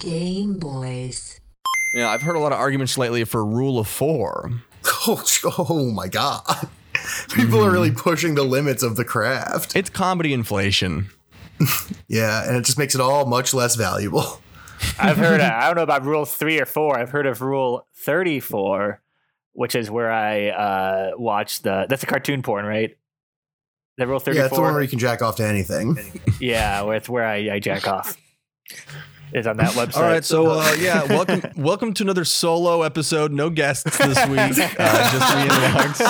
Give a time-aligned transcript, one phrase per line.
[0.00, 1.38] Game Boys.
[1.94, 4.50] Yeah, I've heard a lot of arguments lately for rule of four.
[5.06, 5.24] Oh,
[5.70, 6.68] oh my god.
[7.32, 9.74] People are really pushing the limits of the craft.
[9.74, 11.10] It's comedy inflation.
[12.08, 14.40] Yeah, and it just makes it all much less valuable.
[14.98, 15.40] I've heard.
[15.40, 16.98] I don't know about rule three or four.
[16.98, 19.00] I've heard of rule thirty-four,
[19.52, 21.86] which is where I uh, watch the.
[21.88, 22.96] That's a cartoon porn, right?
[23.96, 25.98] The rule Yeah, it's the one where you can jack off to anything.
[26.40, 28.16] Yeah, where it's where I, I jack off.
[29.32, 29.96] Is on that website.
[29.96, 33.32] All right, so uh, yeah, welcome welcome to another solo episode.
[33.32, 34.38] No guests this week.
[34.78, 36.00] Uh, just me and Lux.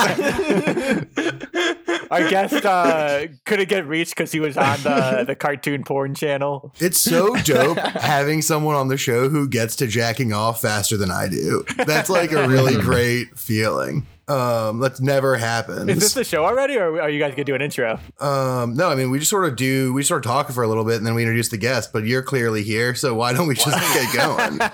[2.11, 6.73] Our guest uh, couldn't get reached because he was on the, the cartoon porn channel.
[6.79, 11.11] It's so dope having someone on the show who gets to jacking off faster than
[11.11, 11.63] I do.
[11.85, 14.05] That's like a really great feeling.
[14.31, 15.89] Um, that's never happens.
[15.89, 17.99] Is this the show already, or are you guys gonna do an intro?
[18.19, 19.91] Um, no, I mean we just sort of do.
[19.93, 21.91] We sort of talk for a little bit, and then we introduce the guest.
[21.91, 24.59] But you're clearly here, so why don't we just get going?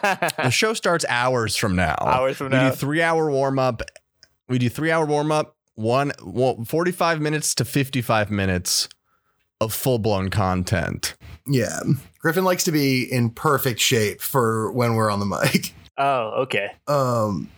[0.47, 1.95] The show starts hours from now.
[1.99, 2.69] Hours from we now.
[2.69, 3.81] do three hour warm up.
[4.47, 5.55] We do three hour warm up.
[5.75, 8.87] One well, 45 minutes to 55 minutes
[9.59, 11.15] of full blown content.
[11.47, 11.79] Yeah,
[12.19, 15.73] Griffin likes to be in perfect shape for when we're on the mic.
[15.97, 16.69] Oh, okay.
[16.87, 17.49] Um,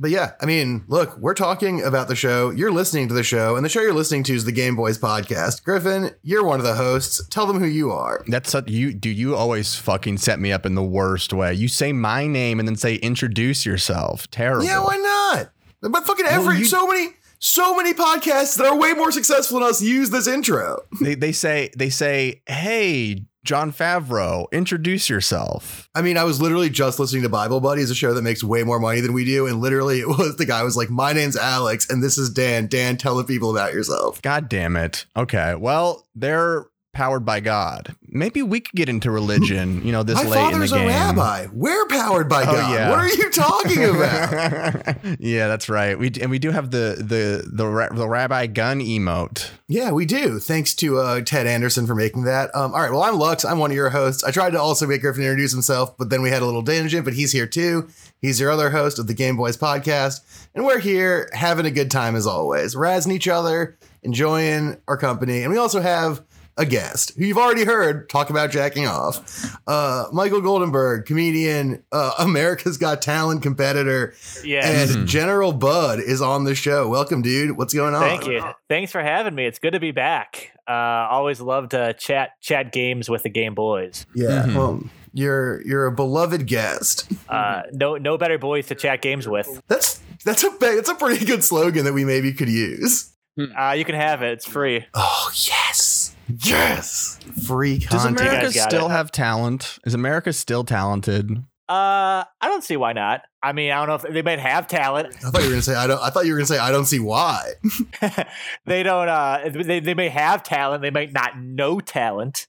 [0.00, 2.50] but yeah, I mean, look, we're talking about the show.
[2.50, 4.98] You're listening to the show, and the show you're listening to is the Game Boys
[4.98, 5.62] podcast.
[5.62, 7.20] Griffin, you're one of the hosts.
[7.28, 8.24] Tell them who you are.
[8.26, 8.94] That's such, you.
[8.94, 11.52] Do you always fucking set me up in the worst way?
[11.54, 14.28] You say my name and then say introduce yourself.
[14.30, 14.64] Terrible.
[14.64, 15.50] Yeah, why not?
[15.92, 17.08] But fucking every you- so many
[17.42, 20.78] so many podcasts that are way more successful than us use this intro.
[21.00, 26.70] they they say they say, "Hey, Jon Favreau, introduce yourself." I mean, I was literally
[26.70, 29.46] just listening to Bible Buddies, a show that makes way more money than we do,
[29.46, 32.66] and literally it was the guy was like, "My name's Alex, and this is Dan.
[32.66, 35.06] Dan, tell the people about yourself." God damn it.
[35.16, 35.54] Okay.
[35.54, 37.94] Well, they're powered by God.
[38.08, 40.76] Maybe we could get into religion, you know, this My late in the father's a
[40.78, 40.88] game.
[40.88, 41.46] rabbi.
[41.52, 42.72] We're powered by Oh, God.
[42.74, 42.90] yeah.
[42.90, 44.96] What are you talking about?
[45.20, 45.98] yeah, that's right.
[45.98, 49.50] We and we do have the the the, the rabbi gun emote.
[49.68, 50.38] yeah, we do.
[50.40, 52.54] Thanks to uh, Ted Anderson for making that.
[52.54, 52.90] Um, all right.
[52.90, 53.44] Well, I'm Lux.
[53.44, 54.24] I'm one of your hosts.
[54.24, 57.04] I tried to also make Griffin introduce himself, but then we had a little tangent.
[57.04, 57.88] But he's here too.
[58.20, 60.20] He's your other host of the Game Boys podcast,
[60.54, 65.42] and we're here having a good time as always, razzing each other, enjoying our company,
[65.42, 66.20] and we also have
[66.60, 69.56] a guest who you've already heard talk about jacking off.
[69.66, 74.66] Uh, Michael Goldenberg, comedian, uh, America's Got Talent competitor, Yeah.
[74.68, 76.88] and General Bud is on the show.
[76.88, 77.56] Welcome, dude.
[77.56, 78.02] What's going on?
[78.02, 78.42] Thank you.
[78.68, 79.46] Thanks for having me.
[79.46, 80.52] It's good to be back.
[80.68, 80.72] Uh,
[81.10, 84.06] always love to chat chat games with the Game Boys.
[84.14, 84.54] Yeah, Mhm.
[84.54, 84.82] well,
[85.12, 87.10] you're you're a beloved guest.
[87.28, 89.62] Uh, no no better boys to chat games with.
[89.66, 93.10] That's that's a that's a pretty good slogan that we maybe could use.
[93.58, 94.32] Uh, you can have it.
[94.32, 94.84] It's free.
[94.94, 95.99] Oh yes,
[96.44, 98.16] yes, free content.
[98.18, 98.26] Does.
[98.26, 98.90] America still it.
[98.90, 99.78] have talent?
[99.84, 101.30] Is America still talented?
[101.68, 103.22] Uh, I don't see why not.
[103.42, 105.14] I mean, I don't know if they might have talent.
[105.24, 106.00] I thought you were gonna say I don't.
[106.02, 107.52] I thought you were gonna say I don't see why.
[108.66, 109.08] they don't.
[109.08, 110.82] Uh, they they may have talent.
[110.82, 112.46] They might not know talent.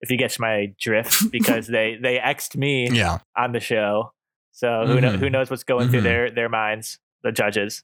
[0.00, 3.18] If you get my drift, because they they xed me Yeah.
[3.36, 4.12] on the show.
[4.52, 5.18] So who know, Mhm.
[5.18, 6.04] who knows what's going through Mhm.
[6.04, 7.82] their their minds, the judges.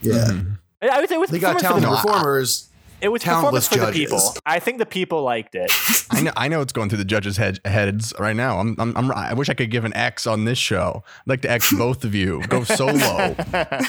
[0.00, 0.58] Yeah, Mhm.
[0.82, 2.70] I would say it was they got performance talented the, No, I- performers.
[3.04, 4.30] It was talentless performance for the judges.
[4.32, 4.42] people.
[4.46, 5.70] I think the people liked it.
[6.10, 6.32] I know.
[6.36, 8.58] I know it's going through the judges' head, heads right now.
[8.58, 9.12] I'm, I'm, I'm.
[9.12, 11.02] I wish I could give an X on this show.
[11.20, 12.42] I'd like to X both of you.
[12.48, 12.92] Go solo.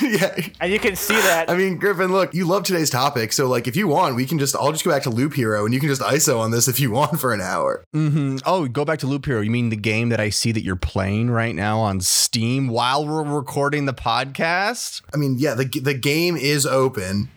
[0.02, 1.46] yeah, and you can see that.
[1.50, 4.38] I mean Griffin, look, you love today's topic, so like if you want, we can
[4.38, 6.68] just I'll just go back to Loop Hero and you can just ISO on this
[6.68, 7.86] if you want for an hour.
[7.94, 9.42] hmm Oh, go back to Loop Hero.
[9.42, 13.06] You mean the game that I see that you're playing right now on Steam while
[13.08, 15.02] we're recording the podcast?
[15.14, 17.30] I mean, yeah, the the game is open.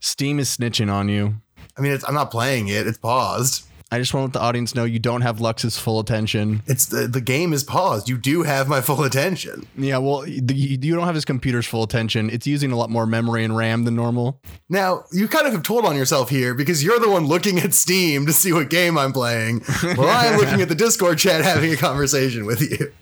[0.00, 1.36] Steam is snitching on you.
[1.78, 3.66] I mean, it's, I'm not playing it; it's paused.
[3.92, 6.62] I just want to let the audience know you don't have Lux's full attention.
[6.66, 8.08] It's the the game is paused.
[8.08, 9.66] You do have my full attention.
[9.76, 12.30] Yeah, well, the, you don't have his computer's full attention.
[12.30, 14.40] It's using a lot more memory and RAM than normal.
[14.68, 17.74] Now, you kind of have told on yourself here because you're the one looking at
[17.74, 19.60] Steam to see what game I'm playing,
[19.96, 22.92] while I am looking at the Discord chat having a conversation with you.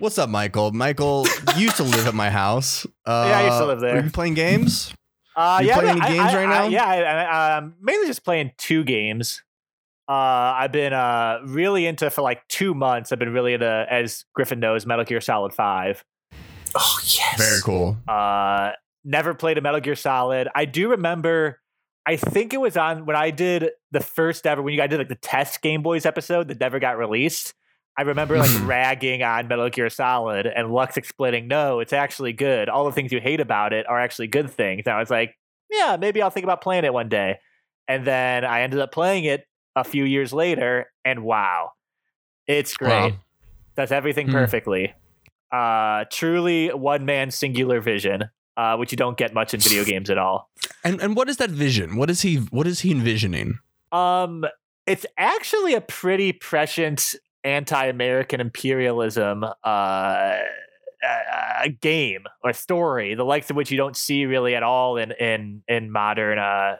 [0.00, 0.72] What's up, Michael?
[0.72, 1.26] Michael
[1.56, 2.84] used to live at my house.
[3.06, 3.96] Uh, Yeah, I used to live there.
[3.98, 4.92] Are you playing games?
[5.36, 6.66] Uh, You yeah, playing I- any games I- right I- now?
[6.68, 9.42] yeah, I, I, I'm mainly just playing two games.
[10.08, 10.12] Uh,
[10.58, 13.12] I've been uh, really into for like two months.
[13.12, 16.04] I've been really into, as Griffin knows, Metal Gear Solid Five.
[16.74, 17.96] Oh yes, Very cool.
[18.08, 18.72] Uh,
[19.04, 20.48] never played a Metal Gear Solid.
[20.54, 21.60] I do remember.
[22.06, 24.98] I think it was on when I did the first ever when you guys did
[24.98, 27.54] like the test Game Boys episode that never got released.
[27.96, 32.68] I remember like ragging on Metal Gear Solid and Lux explaining, no, it's actually good.
[32.68, 34.84] All the things you hate about it are actually good things.
[34.86, 35.36] And I was like,
[35.70, 37.38] yeah, maybe I'll think about playing it one day.
[37.88, 39.44] And then I ended up playing it
[39.76, 41.72] a few years later, and wow,
[42.46, 43.12] it's great.
[43.12, 43.18] Wow.
[43.76, 44.32] Does everything Hmm.
[44.32, 44.94] perfectly.
[45.52, 50.08] Uh, truly one man singular vision, uh, which you don't get much in video games
[50.10, 50.50] at all.
[50.84, 51.96] And and what is that vision?
[51.96, 53.58] What is he what is he envisioning?
[53.92, 54.44] Um,
[54.86, 57.14] it's actually a pretty prescient
[57.44, 60.36] anti-American imperialism uh,
[61.80, 65.62] game or story, the likes of which you don't see really at all in in
[65.68, 66.76] in modern uh,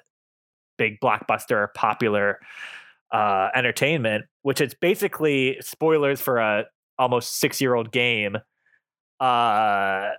[0.77, 2.39] big blockbuster popular
[3.13, 4.25] uh, entertainment.
[4.43, 6.65] Which is basically spoilers for a
[6.99, 8.37] almost six year old game.
[9.19, 10.11] Uh,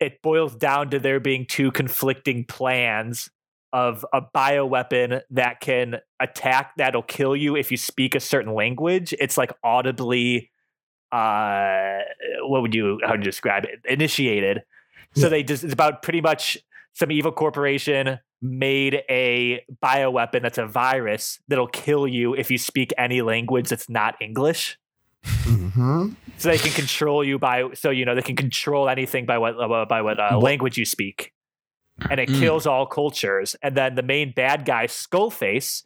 [0.00, 3.30] it boils down to there being two conflicting plans
[3.72, 9.14] of a bioweapon that can attack that'll kill you if you speak a certain language.
[9.18, 10.50] It's like audibly
[11.10, 11.98] uh
[12.42, 13.80] what would you how would you describe it?
[13.90, 14.62] Initiated.
[15.14, 15.28] So Yeah.
[15.28, 16.58] they just it's about pretty much
[16.94, 22.92] some evil corporation made a bioweapon that's a virus that'll kill you if you speak
[22.98, 24.78] any language that's not English.
[25.24, 29.38] hmm So they can control you by so you know they can control anything by
[29.38, 29.56] what
[29.88, 31.32] by what uh, What- language you speak,
[32.10, 32.38] and it Mm.
[32.40, 33.56] kills all cultures.
[33.62, 35.82] And then the main bad guy, Skullface,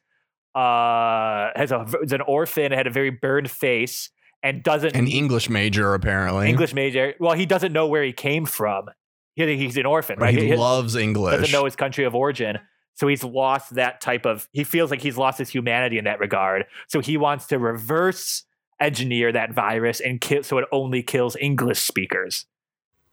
[0.55, 4.11] uh, has a is an orphan, had a very burned face,
[4.43, 6.49] and doesn't An English major apparently.
[6.49, 7.15] English major.
[7.21, 8.87] Well, he doesn't know where he came from.
[9.35, 10.35] He, he's an orphan, Right?
[10.37, 11.37] He, He- loves English.
[11.41, 12.59] doesn't know his country of origin.
[12.95, 16.19] So he's lost that type of, he feels like he's lost his humanity in that
[16.19, 16.65] regard.
[16.89, 18.45] So he wants to reverse
[18.81, 22.47] engineer that virus and kill, so it only kills English speakers.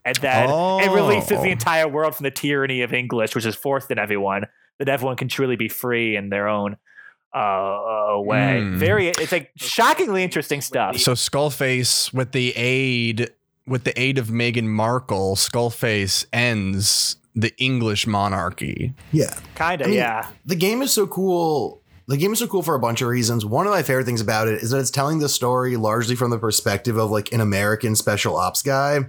[0.05, 1.43] And then it releases Oh.
[1.43, 4.47] the entire world from the tyranny of English, which is forced in everyone,
[4.79, 6.77] that everyone can truly be free in their own
[7.33, 8.59] uh, uh, way.
[8.61, 8.75] Mm.
[8.75, 10.97] Very, it's like shockingly interesting stuff.
[10.99, 13.31] So Skullface, with the aid
[13.65, 18.93] with the aid of Meghan Markle, Skullface ends the English monarchy.
[19.11, 19.33] Yeah.
[19.55, 20.27] Kind of, I mean, yeah.
[20.45, 21.81] the game is so cool.
[22.07, 23.45] The game is so cool for a bunch of reasons.
[23.45, 26.31] One of my favorite things about it is that it's telling the story largely from
[26.31, 28.99] the perspective of like an American special ops guy,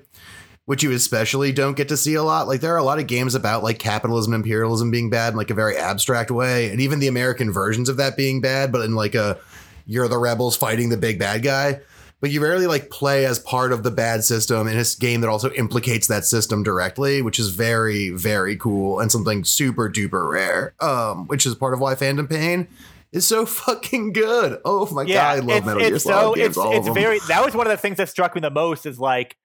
[0.66, 2.48] which you especially don't get to see a lot.
[2.48, 5.50] Like there are a lot of games about like capitalism, imperialism being bad in like
[5.50, 8.94] a very abstract way, and even the American versions of that being bad, but in
[8.94, 9.38] like a
[9.86, 11.80] you're the rebels fighting the big bad guy.
[12.20, 15.28] But you rarely like play as part of the bad system in a game that
[15.28, 20.74] also implicates that system directly, which is very, very cool and something super duper rare.
[20.80, 22.68] Um, which is part of why Phantom Pain
[23.12, 24.58] is so fucking good.
[24.64, 26.48] Oh my god, I love Metal Gear Solid so games.
[26.48, 26.94] it's all of it's them.
[26.94, 29.36] very that was one of the things that struck me the most is like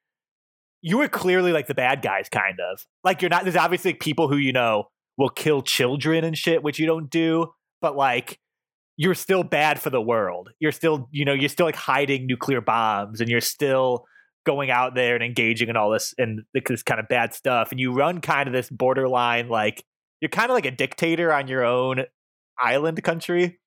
[0.81, 4.27] you were clearly like the bad guys kind of like you're not there's obviously people
[4.27, 4.85] who you know
[5.17, 7.47] will kill children and shit which you don't do
[7.81, 8.39] but like
[8.97, 12.61] you're still bad for the world you're still you know you're still like hiding nuclear
[12.61, 14.05] bombs and you're still
[14.45, 17.79] going out there and engaging in all this and this kind of bad stuff and
[17.79, 19.83] you run kind of this borderline like
[20.21, 22.03] you're kind of like a dictator on your own
[22.59, 23.59] island country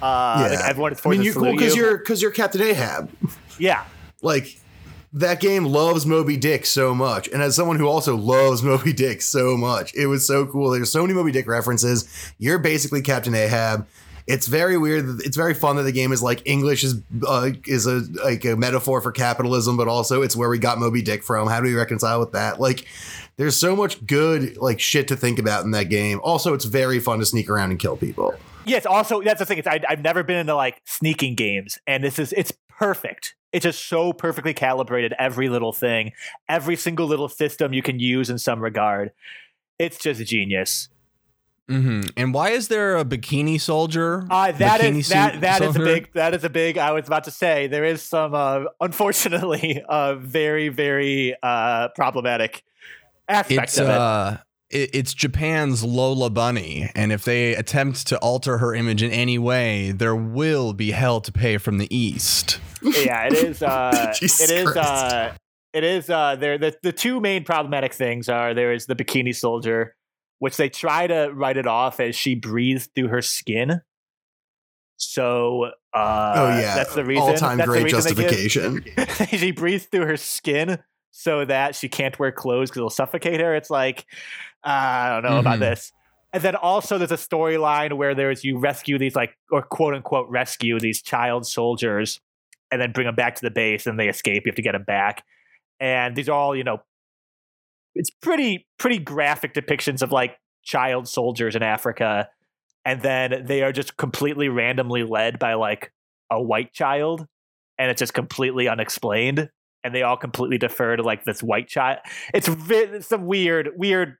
[0.00, 0.66] uh, like Yeah.
[0.68, 1.82] everyone is I forced mean, to you cool salute because you.
[1.82, 3.10] you're because you're Captain Ahab.
[3.58, 3.84] yeah,
[4.22, 4.58] like
[5.12, 7.28] that game loves Moby Dick so much.
[7.28, 10.70] And as someone who also loves Moby Dick so much, it was so cool.
[10.70, 12.08] There's so many Moby Dick references.
[12.38, 13.86] You're basically Captain Ahab.
[14.26, 15.20] It's very weird.
[15.20, 18.56] It's very fun that the game is like English is uh, is a like a
[18.56, 21.48] metaphor for capitalism, but also it's where we got Moby Dick from.
[21.48, 22.60] How do we reconcile with that?
[22.60, 22.84] Like,
[23.38, 26.20] there's so much good like shit to think about in that game.
[26.22, 28.34] Also, it's very fun to sneak around and kill people.
[28.66, 28.84] yes.
[28.84, 29.56] Also, that's the thing.
[29.56, 33.34] It's I, I've never been into like sneaking games, and this is it's perfect.
[33.52, 35.14] It's just so perfectly calibrated.
[35.18, 36.12] Every little thing,
[36.48, 39.12] every single little system you can use in some regard.
[39.78, 40.88] It's just genius.
[41.68, 44.26] hmm And why is there a bikini soldier?
[44.30, 46.76] Uh, that Bikini is that that is a big that is a big.
[46.78, 52.64] I was about to say there is some uh, unfortunately uh, very very uh, problematic
[53.28, 53.94] aspects It's of it.
[53.94, 54.36] uh,
[54.70, 59.38] it, it's Japan's Lola Bunny, and if they attempt to alter her image in any
[59.38, 62.60] way, there will be hell to pay from the east.
[62.82, 63.62] Yeah, it is.
[63.62, 64.76] Uh, it is.
[64.76, 65.34] Uh,
[65.72, 66.10] it is.
[66.10, 66.58] Uh, there.
[66.58, 69.94] The the two main problematic things are there is the bikini soldier,
[70.38, 73.80] which they try to write it off as she breathes through her skin.
[74.96, 77.22] So, uh, oh yeah, that's the reason.
[77.22, 78.84] All time the great give- justification.
[79.28, 80.78] she breathes through her skin
[81.12, 83.54] so that she can't wear clothes because it'll suffocate her.
[83.54, 84.04] It's like
[84.64, 85.60] uh, I don't know about Mhm.
[85.60, 85.92] this.
[86.32, 90.28] And then also there's a storyline where there's you rescue these like or quote unquote
[90.28, 92.20] rescue these child soldiers
[92.70, 94.44] and then bring them back to the base and they escape.
[94.44, 95.24] You have to get them back.
[95.80, 96.78] And these are all you know.
[97.94, 102.28] It's pretty pretty graphic depictions of like child soldiers in Africa,
[102.84, 105.92] and then they are just completely randomly led by like
[106.30, 107.26] a white child
[107.78, 109.48] and it's just completely unexplained
[109.84, 111.98] and they all completely defer to like this white child
[112.34, 114.16] it's vi- some weird weird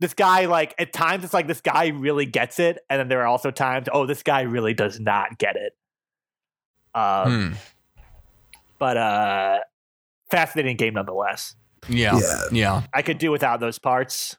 [0.00, 3.20] this guy like at times it's like this guy really gets it and then there
[3.22, 5.72] are also times oh this guy really does not get it
[6.94, 7.52] um Hmm.
[8.78, 9.58] but uh,
[10.30, 11.54] fascinating game nonetheless.
[11.88, 12.40] Yeah, Yeah.
[12.52, 12.82] yeah.
[12.92, 14.36] I could do without those parts.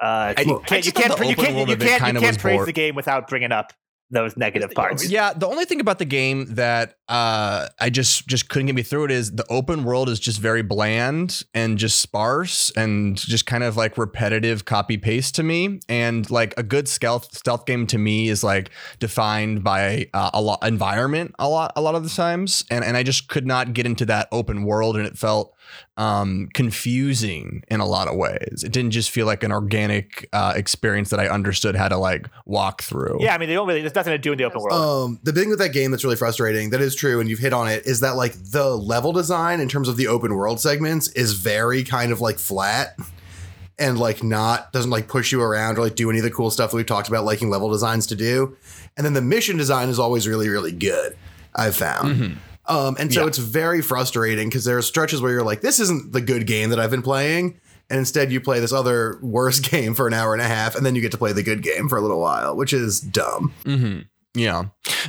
[0.00, 2.68] Uh, I- you I can't, you can't, you can't, you can't, you can't praise bored.
[2.68, 3.72] the game without bringing up
[4.10, 5.08] those negative parts.
[5.10, 8.82] Yeah, the only thing about the game that uh, I just just couldn't get me
[8.82, 13.46] through it is the open world is just very bland and just sparse and just
[13.46, 15.80] kind of like repetitive copy paste to me.
[15.88, 18.70] And like a good stealth stealth game to me is like
[19.00, 22.96] defined by uh, a lot environment a lot a lot of the times, and and
[22.96, 25.55] I just could not get into that open world, and it felt
[25.96, 30.52] um confusing in a lot of ways it didn't just feel like an organic uh
[30.56, 33.80] experience that i understood how to like walk through Yeah, I mean, they don't really.
[33.80, 34.72] There's nothing to do in the open world.
[34.72, 37.52] Um, the thing with that game that's really frustrating, that is true, and you've hit
[37.52, 41.08] on it, is that like the level design in terms of the open world segments
[41.08, 42.96] is very kind of like flat
[43.78, 46.50] and like not doesn't like push you around or like do any of the cool
[46.50, 48.56] stuff that we've talked about liking level designs to do.
[48.96, 51.16] And then the mission design is always really, really good,
[51.54, 52.38] I've found.
[52.68, 53.26] Um, and so Yeah.
[53.28, 56.70] it's very frustrating because there are stretches where you're like, this isn't the good game
[56.70, 57.60] that I've been playing.
[57.88, 60.84] And instead, you play this other worse game for an hour and a half, and
[60.84, 63.52] then you get to play the good game for a little while, which is dumb.
[63.64, 64.00] Mm-hmm.
[64.36, 64.64] Yeah.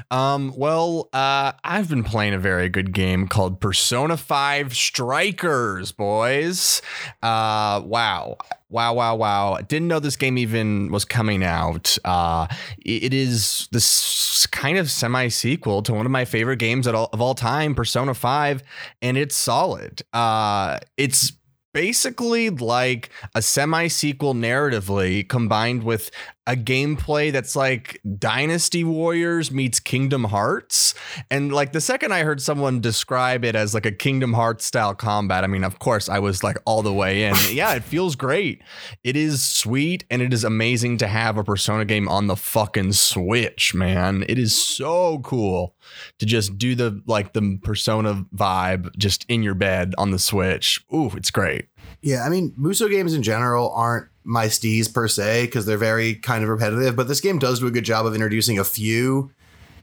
[0.10, 6.82] Um, well, uh, I've been playing a very good game called Persona 5 Strikers, boys.
[7.22, 8.38] Uh, wow.
[8.70, 9.58] Wow, wow, wow.
[9.58, 11.98] Didn't know this game even was coming out.
[12.06, 12.48] Uh,
[12.86, 17.20] it is this kind of semi sequel to one of my favorite games all, of
[17.20, 18.64] all time, Persona 5,
[19.02, 20.04] and it's solid.
[20.14, 21.34] Uh, it's
[21.74, 26.12] basically like a semi sequel narratively combined with
[26.48, 30.96] a gameplay that's like Dynasty Warriors meets Kingdom Hearts.
[31.30, 34.96] And like the second I heard someone describe it as like a Kingdom Hearts style
[34.96, 37.36] combat, I mean, of course, I was like all the way in.
[37.52, 38.62] yeah, it feels great.
[39.04, 42.94] It is sweet and it is amazing to have a Persona game on the fucking
[42.94, 44.24] Switch, man.
[44.30, 45.76] It is so cool
[46.20, 50.80] to just do the like the Persona vibe just in your bed on the Switch.
[50.94, 51.66] Ooh, it's great.
[52.02, 56.14] Yeah, I mean, Musou games in general aren't my steez per se because they're very
[56.16, 59.32] kind of repetitive, but this game does do a good job of introducing a few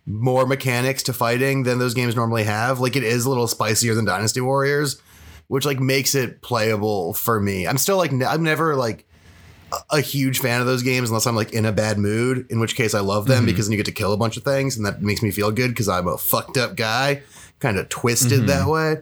[0.06, 2.78] more mechanics to fighting than those games normally have.
[2.78, 5.00] Like it is a little spicier than Dynasty Warriors,
[5.48, 7.66] which like makes it playable for me.
[7.66, 9.08] I'm still like I'm never like
[9.90, 12.76] a- huge fan of those games unless I'm like in a bad mood, in which
[12.76, 13.46] case I love them Mhm.
[13.46, 15.50] because then you get to kill a bunch of things and that makes me feel
[15.50, 17.22] good because I'm a fucked up guy,
[17.60, 18.46] kind of twisted Mhm.
[18.48, 18.98] that way.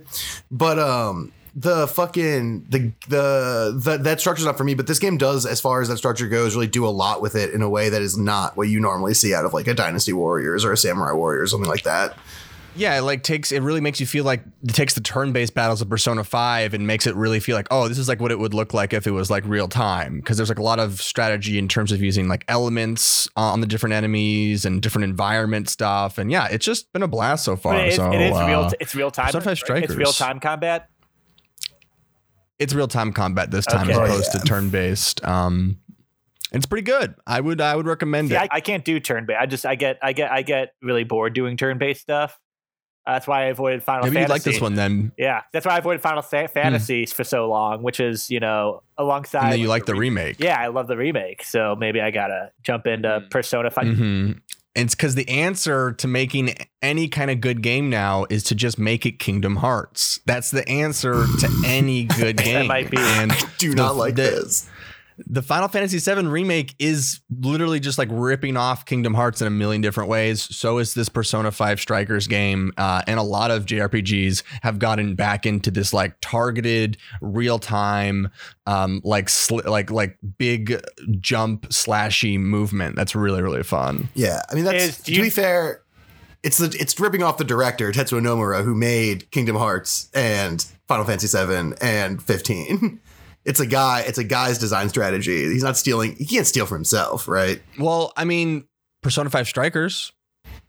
[0.52, 5.18] But um the fucking the the that that structure's not for me, but this game
[5.18, 7.68] does, as far as that structure goes, really do a lot with it in a
[7.68, 10.72] way that is not what you normally see out of like a Dynasty Warriors or
[10.72, 12.16] a Samurai Warrior or something like that.
[12.74, 15.82] Yeah, it like takes it really makes you feel like it takes the turn-based battles
[15.82, 18.38] of Persona 5 and makes it really feel like, oh, this is like what it
[18.38, 20.16] would look like if it was like real time.
[20.16, 23.66] Because there's like a lot of strategy in terms of using like elements on the
[23.66, 26.16] different enemies and different environment stuff.
[26.16, 27.74] And yeah, it's just been a blast so far.
[27.74, 28.70] But it is, so it is uh, real.
[28.80, 29.32] It's real time.
[29.32, 30.88] Persona 5 It's real time combat.
[32.62, 33.92] It's real time combat this time Okay.
[33.92, 34.40] as Oh, opposed yeah.
[34.40, 35.24] to turn-based.
[35.24, 35.78] Um
[36.52, 37.14] it's pretty good.
[37.26, 38.40] I would I would recommend See, it.
[38.40, 39.38] I, I can't do turn based.
[39.40, 42.38] I just I get I get I get really bored doing turn based stuff.
[43.04, 44.20] Uh, that's why I avoided Final Maybe Fantasy.
[44.20, 45.10] you'd like this one then.
[45.18, 48.82] Yeah, that's why I avoided Final Fa- Fantasies for so long, which is you know
[48.96, 49.42] alongside.
[49.44, 50.36] And then you like the remake.
[50.38, 53.30] Yeah, I love the remake, so maybe I gotta jump into Mm.
[53.30, 53.86] Persona Five.
[54.74, 58.78] It's because the answer to making any kind of good game now is to just
[58.78, 60.20] make it Kingdom Hearts.
[60.24, 62.54] That's the answer to any good game.
[62.54, 62.96] that might be.
[62.98, 64.68] And Do The- not like the- this.
[65.26, 69.50] The Final Fantasy VII remake is literally just like ripping off Kingdom Hearts in a
[69.50, 70.42] million different ways.
[70.54, 72.72] So is this Persona 5 Strikers game.
[72.76, 78.28] Uh, and a lot of JRPGs have gotten back into this like targeted, real time,
[78.66, 80.80] um, like sli- like like big
[81.20, 82.96] jump slashy movement.
[82.96, 84.08] That's really really fun.
[84.14, 85.82] Yeah, I mean that's Is- to you- be fair.
[86.42, 91.04] It's the it's ripping off the director Tetsuya Nomura who made Kingdom Hearts and Final
[91.04, 93.00] Fantasy VII and 15.
[93.44, 94.00] It's a guy.
[94.06, 95.44] It's a guy's design strategy.
[95.52, 96.14] He's not stealing.
[96.16, 97.62] He can't steal for himself, right?
[97.78, 98.66] Well, I mean,
[99.02, 100.12] Persona 5 Strikers.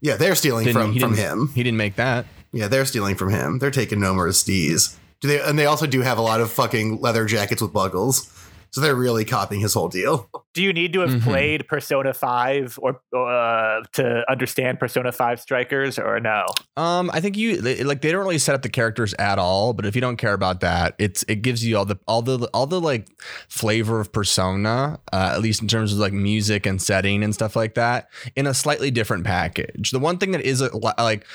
[0.02, 1.50] Yeah, they're stealing from from him.
[1.54, 2.26] He didn't make that.
[2.52, 3.60] Yeah, they're stealing from him.
[3.60, 4.98] They're taking Nomura's steez.
[5.22, 5.42] Do they?
[5.42, 8.30] And they also do have a lot of fucking leather jackets with buckles.
[8.74, 10.28] So they're really copying his whole deal.
[10.56, 11.22] Do you need to have Mhm.
[11.22, 16.46] played Persona Five or uh, to understand Persona Five Strikers, or no?
[16.76, 19.86] Um, I think you like they don't really set up the characters at all, but
[19.86, 22.66] if you don't care about that, it's it gives you all the all the all
[22.66, 23.08] the like
[23.48, 27.56] flavor of persona, uh, at least in terms of like music and setting and stuff
[27.56, 29.92] like that, in a slightly different package.
[29.92, 31.26] The one thing that is a, like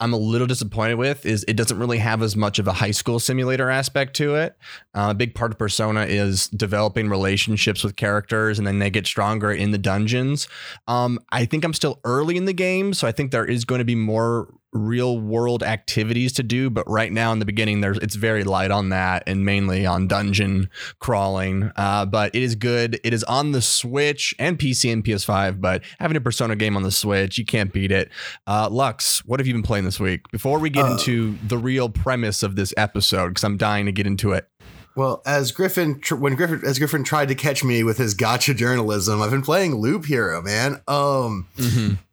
[0.00, 2.90] I'm a little disappointed with is it doesn't really have as much of a high
[2.90, 4.56] school simulator aspect to it.
[4.94, 9.06] Uh, a big part of Persona is developing relationships with characters, and then they get
[9.06, 10.48] stronger in the dungeons.
[10.88, 13.80] Um, I think I'm still early in the game, so I think there is going
[13.80, 17.98] to be more real world activities to do but right now in the beginning there's
[17.98, 21.70] it's very light on that and mainly on dungeon crawling.
[21.76, 23.00] Uh, but it is good.
[23.02, 26.82] It is on the switch and pc and ps5 but having a persona game on
[26.82, 28.10] the switch you can't beat it.
[28.46, 30.30] Uh, lux what have you been playing this week?
[30.30, 33.92] Before we get Uh, into the real premise of this episode because i'm dying to
[33.92, 34.49] get into it
[34.96, 38.54] Well, as Griffin, tr- when Griffin, as Griffin tried to catch me with his gotcha
[38.54, 40.80] journalism, I've been playing Loop Hero, man.
[40.88, 41.46] Um,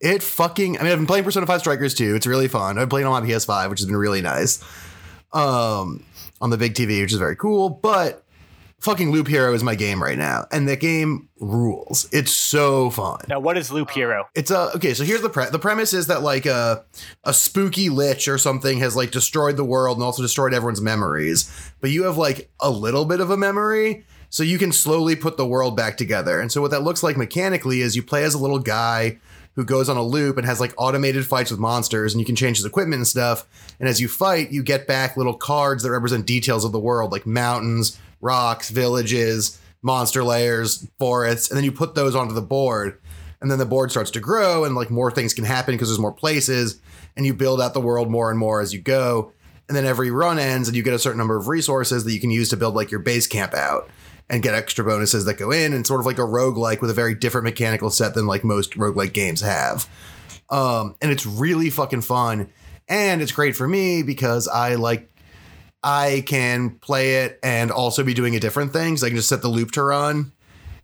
[0.00, 0.78] it fucking.
[0.78, 2.14] I mean, I've been playing Persona Five Strikers too.
[2.14, 2.78] It's really fun.
[2.78, 4.62] I've been playing on my PS5, which has been really nice.
[5.32, 6.04] Um,
[6.40, 7.68] on the big TV, which is very cool.
[7.68, 8.22] But
[8.80, 12.08] fucking Loop Hero is my game right now, and that game rules.
[12.12, 13.20] It's so fun.
[13.28, 14.28] Now, what is Loop Hero?
[14.34, 14.94] It's a okay.
[14.94, 16.84] So here's the pre- the premise is that like a
[17.24, 21.50] a spooky lich or something has like destroyed the world and also destroyed everyone's memories.
[21.80, 25.36] But you have like a little bit of a memory, so you can slowly put
[25.36, 26.40] the world back together.
[26.40, 29.18] And so what that looks like mechanically is you play as a little guy
[29.54, 32.36] who goes on a loop and has like automated fights with monsters, and you can
[32.36, 33.44] change his equipment and stuff.
[33.80, 37.10] And as you fight, you get back little cards that represent details of the world,
[37.10, 42.98] like mountains, rocks, villages, monster layers, forests, and then you put those onto the board.
[43.40, 46.00] And then the board starts to grow and like more things can happen because there's
[46.00, 46.80] more places
[47.16, 49.32] and you build out the world more and more as you go.
[49.68, 52.20] And then every run ends and you get a certain number of resources that you
[52.20, 53.88] can use to build like your base camp out
[54.28, 56.94] and get extra bonuses that go in and sort of like a roguelike with a
[56.94, 59.88] very different mechanical set than like most roguelike games have.
[60.50, 62.50] Um and it's really fucking fun.
[62.88, 65.10] And it's great for me because i like
[65.82, 69.42] i can play it and also be doing a different things i can just set
[69.42, 70.32] the loop to run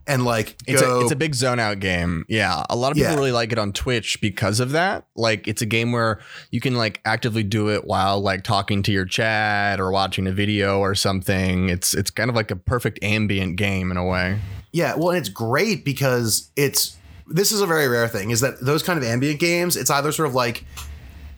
[0.06, 2.26] and like It's go a it's a big zone out game.
[2.28, 2.62] Yeah.
[2.68, 3.16] A lot of people Yeah.
[3.16, 5.06] really like it on Twitch because of that.
[5.16, 6.20] Like it's a game where
[6.50, 10.30] you can like actively do it while like talking to your chat or watching a
[10.30, 11.70] video or something.
[11.70, 14.40] It's it's kind of like a perfect ambient game in a way.
[14.72, 18.60] Yeah, well, and it's great because it's this is a very rare thing is that
[18.60, 20.66] those kind of ambient games, it's either sort of like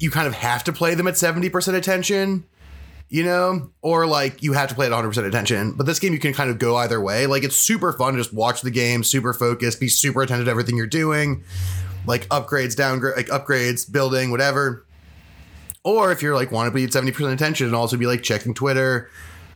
[0.01, 2.45] you kind of have to play them at 70% attention,
[3.09, 5.73] you know, or like you have to play at 100% attention.
[5.73, 7.27] But this game, you can kind of go either way.
[7.27, 10.51] Like it's super fun to just watch the game, super focused, be super attentive to
[10.51, 11.45] everything you're doing,
[12.07, 14.85] like upgrades, downgrade, like upgrades, building, whatever.
[15.85, 18.55] Or if you're like want to be at 70% attention and also be like checking
[18.55, 19.09] Twitter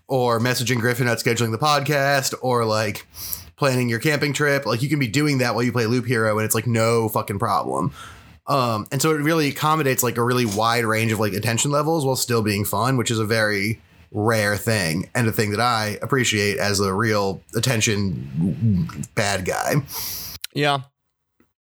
[0.06, 3.06] or messaging Griffin at scheduling the podcast or like
[3.56, 4.64] planning your camping trip.
[4.64, 7.08] Like you can be doing that while you play Loop Hero and it's like no
[7.08, 7.92] fucking problem.
[8.50, 12.04] Um, and so it really accommodates like a really wide range of like attention levels
[12.04, 15.98] while still being fun, which is a very rare thing and a thing that I
[16.02, 19.74] appreciate as a real attention bad guy.
[20.52, 20.78] Yeah.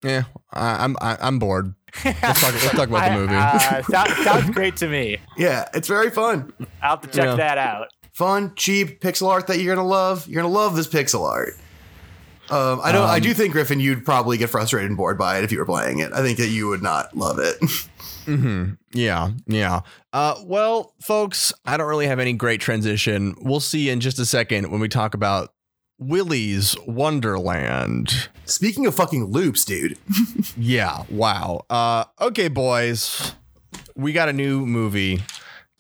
[0.04, 0.23] Yeah.
[0.52, 1.75] I, I'm I, I'm bored.
[2.04, 3.36] Let's talk, let's talk about the I- movie.
[3.36, 5.17] uh, sound- sounds great to me.
[5.38, 6.52] Yeah, it's very fun.
[6.82, 7.36] I'll have to check Yeah.
[7.36, 7.88] that out.
[8.13, 10.28] Fun, cheap pixel art that you're gonna love.
[10.28, 11.54] You're gonna love this pixel art.
[12.51, 13.07] Um, I don't.
[13.07, 15.59] I Um, do think Griffin, you'd probably get frustrated and bored by it if you
[15.59, 16.12] were playing it.
[16.13, 17.57] I think that you would not love it.
[18.25, 19.81] hmm Yeah, yeah.
[20.13, 23.35] Uh, well, folks, I don't really have any great transition.
[23.41, 25.53] We'll see in just a second when we talk about
[25.99, 28.29] Willy's Wonderland.
[28.45, 29.97] Speaking of fucking loops, dude.
[30.57, 31.65] Yeah, wow.
[31.69, 33.33] Uh, okay, boys,
[33.95, 35.21] we got a new movie.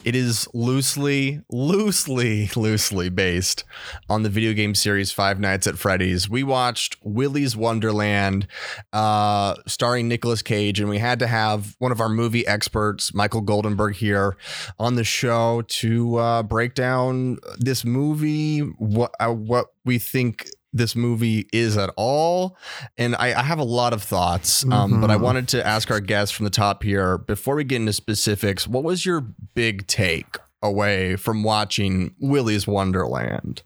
[0.09, 3.63] It is loosely, loosely, loosely based
[4.09, 6.27] on the video game series Five Nights at Freddy's.
[6.27, 8.47] We watched Willy's Wonderland,
[8.91, 13.43] uh, starring Nicolas Cage, and we had to have one of our movie experts, Michael
[13.43, 14.35] Goldenberg, here
[14.79, 20.95] on the show to uh, break down this movie, what uh, what we think this
[20.95, 22.55] movie is at all
[22.97, 25.21] and I, I have a lot of thoughts, um, but I Mhm.
[25.21, 28.67] wanted to ask our guests from the top here before we get into specifics.
[28.67, 29.21] What was your
[29.55, 33.63] big take away from watching Willy's Wonderland?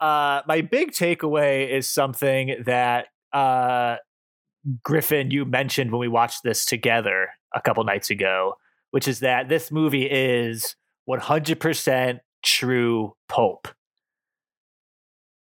[0.00, 3.96] Uh, my big takeaway is something that uh,
[4.82, 8.54] Griffin, you mentioned when we watched this together a couple nights ago,
[8.92, 10.74] which is that this movie is
[11.08, 13.68] 100% true pulp.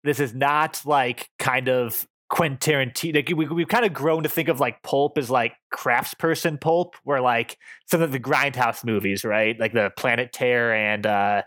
[0.04, 3.16] This is not like kind of Quentin Tarantino.
[3.16, 6.96] Like we, we've kind of grown to think of like pulp as like craftsperson pulp,
[7.04, 7.58] where like
[7.90, 9.58] some of the grindhouse movies, right?
[9.60, 11.42] Like the Planet Terror and uh,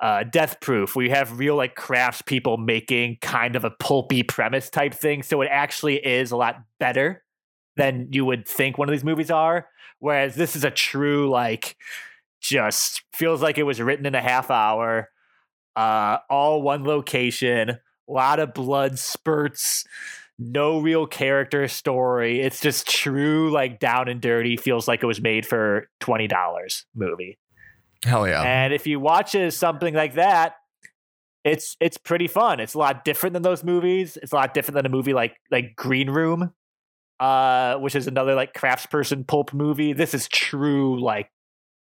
[0.00, 0.94] uh, Death Proof.
[0.94, 5.22] We have real like crafts people making kind of a pulpy premise type thing.
[5.22, 7.24] So it actually is a lot better
[7.76, 9.68] than you would think one of these movies are.
[9.98, 11.76] Whereas this is a true like
[12.40, 15.08] just feels like it was written in a half hour,
[15.76, 17.78] uh, all one location, a
[18.12, 19.84] lot of blood spurts,
[20.38, 22.40] no real character story.
[22.40, 24.56] It's just true, like down and dirty.
[24.56, 27.38] Feels like it was made for twenty dollars movie.
[28.04, 28.42] Hell yeah.
[28.42, 30.56] And if you watch it as something like that,
[31.44, 32.60] it's it's pretty fun.
[32.60, 34.16] It's a lot different than those movies.
[34.20, 36.52] It's a lot different than a movie like like Green Room,
[37.20, 39.92] uh, which is another like craftsperson pulp movie.
[39.92, 41.30] This is true like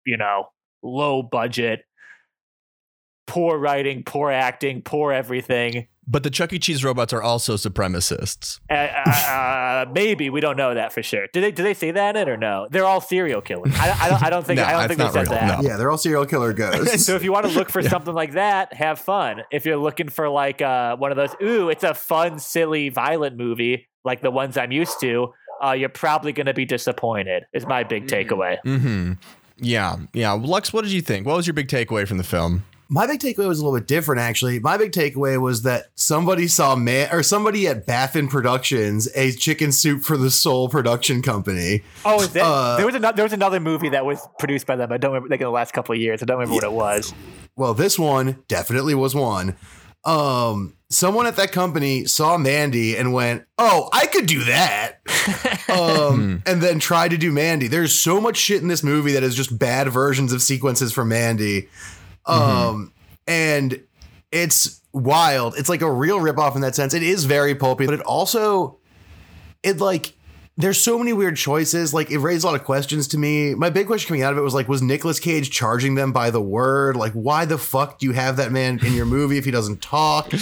[0.05, 0.47] you know,
[0.83, 1.81] low budget,
[3.31, 5.87] poor writing, poor acting, poor everything.
[6.05, 6.59] But the Chuck E.
[6.59, 8.59] Cheese robots are also supremacists.
[8.69, 11.27] Uh, uh, uh, maybe we don't know that for sure.
[11.31, 12.67] Do they do they say that in it or no?
[12.69, 13.73] They're all serial killers.
[13.77, 14.23] I, I don't.
[14.23, 14.57] I don't think.
[14.61, 15.61] No, I don't think they said real, that.
[15.61, 15.69] no.
[15.69, 17.05] Yeah, they're all serial killer ghosts.
[17.05, 19.43] So if you want to look for something like that, have fun.
[19.49, 23.37] If you're looking for like uh, one of those, ooh, it's a fun, silly, violent
[23.37, 27.43] movie like the ones I'm used to, uh, you're probably going to be disappointed.
[27.53, 28.57] Is my big takeaway.
[28.65, 29.13] Mm-hmm.
[29.57, 30.31] Yeah, yeah.
[30.33, 31.25] Lux, what did you think?
[31.25, 32.65] What was your big takeaway from the film?
[32.93, 34.59] My big takeaway was a little bit different, actually.
[34.59, 39.71] My big takeaway was that somebody saw man or somebody at Baffin Productions, a chicken
[39.71, 41.83] soup for the soul production company.
[42.03, 44.75] Oh, is that, Uh, there was another there was another movie that was produced by
[44.75, 44.91] them.
[44.91, 46.21] I don't remember like in the last couple of years.
[46.21, 47.13] I don't remember what it was.
[47.55, 49.55] Well, this one definitely was one.
[50.03, 54.99] Um, someone at that company saw Mandy and went, "Oh, I could do that,"
[55.69, 57.67] um, and then tried to do Mandy.
[57.67, 61.07] There's so much shit in this movie that is just bad versions of sequences from
[61.09, 61.69] Mandy,
[62.25, 62.93] um,
[63.27, 63.81] and
[64.31, 65.55] it's wild.
[65.57, 66.93] It's like a real ripoff in that sense.
[66.93, 68.77] It is very pulpy, but it also
[69.63, 70.13] it like
[70.57, 71.93] there's so many weird choices.
[71.93, 73.55] Like it raised a lot of questions to me.
[73.55, 76.29] My big question coming out of it was like, was Nicolas Cage charging them by
[76.29, 76.95] the word?
[76.95, 79.81] Like, why the fuck do you have that man in your movie if he doesn't
[79.81, 80.31] talk?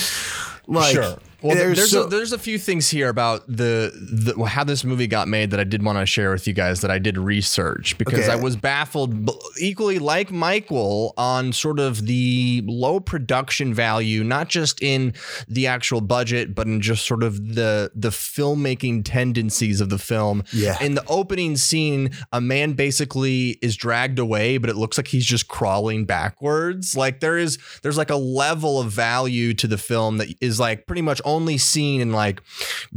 [0.71, 0.93] Like,
[1.41, 3.91] Well, there's, there's so- a, there's a few things here about the,
[4.35, 6.81] the how this movie got made that I did want to share with you guys
[6.81, 8.31] that I did research because Okay.
[8.31, 14.81] I was baffled equally like Michael on sort of the low production value, not just
[14.81, 15.13] in
[15.47, 20.43] the actual budget, but in just sort of the the filmmaking tendencies of the film.
[20.51, 20.77] Yeah.
[20.81, 25.25] In the opening scene, a man basically is dragged away, but it looks like he's
[25.25, 26.95] just crawling backwards.
[26.95, 30.85] Like there is there's like a level of value to the film that is like
[30.87, 32.41] pretty much only seen in like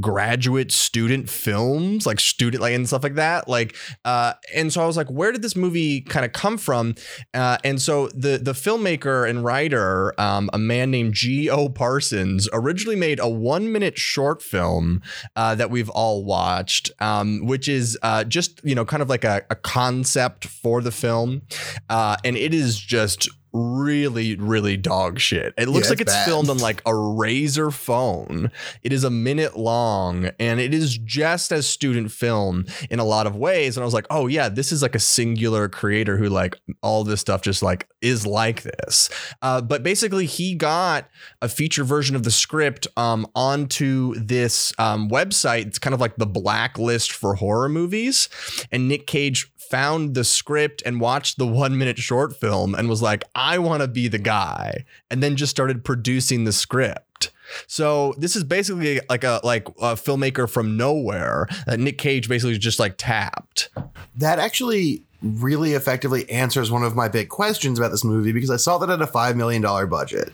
[0.01, 3.49] graduate student films, like student like and stuff like that.
[3.49, 6.95] Like uh and so I was like, where did this movie kind of come from?
[7.35, 11.71] Uh and so the the filmmaker and writer, um, a man named G.O.
[11.71, 15.03] Parsons, originally made a one minute short film
[15.37, 19.25] uh, that we've all watched, um, which is uh, just you know kind of like
[19.25, 21.43] a, a concept for the film,
[21.89, 25.55] uh, and it is just really really dog shit.
[25.59, 28.51] It looks Yeah, like it's it's filmed on like a razor phone.
[28.83, 33.27] It is a minute long and it is just as student film in a lot
[33.27, 33.77] of ways.
[33.77, 37.05] And i was like oh yeah this is like a singular creator who like all
[37.05, 39.09] this stuff just like is like this.
[39.41, 41.09] Uh, but basically he got
[41.41, 45.67] a feature version of the script um, onto this um, website.
[45.67, 48.29] It's kind of like the blacklist for horror movies.
[48.71, 53.01] And Nick Cage found the script and watched the one minute short film and was
[53.01, 54.85] like, I want to be the guy.
[55.11, 57.31] And then just started producing the script.
[57.67, 62.59] So this is basically like a like a filmmaker from nowhere that Nick Cage basically
[62.59, 63.71] just like tapped.
[64.17, 68.57] that actually really effectively answers one of my big questions about this movie because I
[68.57, 70.33] saw that at a $5 million budget.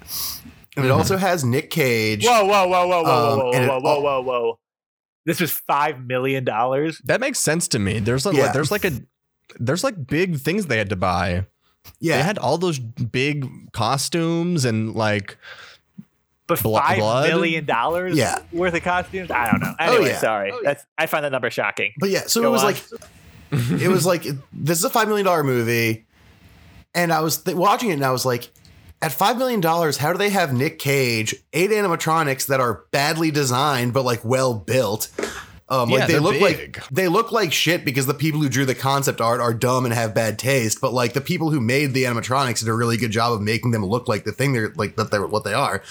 [0.76, 2.24] And it also has Nick Cage.
[2.24, 4.58] Whoa, whoa, whoa, whoa, whoa, Um, whoa, and it whoa, whoa, whoa, whoa!
[5.26, 7.00] This was five million dollars.
[7.04, 7.98] That makes sense to me.
[7.98, 8.52] There's like Yeah.
[8.52, 8.92] there's like a
[9.58, 11.46] there's like big things they had to buy.
[12.00, 12.18] Yeah.
[12.18, 15.36] They had all those big costumes and like
[16.46, 17.28] But Blo- five blood?
[17.28, 18.38] million dollars Yeah.
[18.52, 19.30] worth of costumes?
[19.30, 19.74] I don't know.
[19.78, 20.18] Oh, Anyway, yeah.
[20.18, 20.50] sorry.
[20.52, 20.70] Oh, yeah.
[20.70, 21.92] That's I find that number shocking.
[21.98, 22.66] But yeah, so Go it was on.
[22.66, 26.06] like it was like this is a five million dollar movie,
[26.94, 28.50] and I was th- watching it and I was like,
[29.00, 33.30] at five million dollars, how do they have Nick Cage, eight animatronics that are badly
[33.30, 35.08] designed but like well built?
[35.70, 36.42] Um, Yeah, like they look big.
[36.42, 39.84] like they look like shit because the people who drew the concept art are dumb
[39.84, 40.80] and have bad taste.
[40.80, 43.72] But like the people who made the animatronics did a really good job of making
[43.72, 45.82] them look like the thing they're like that they're what they are.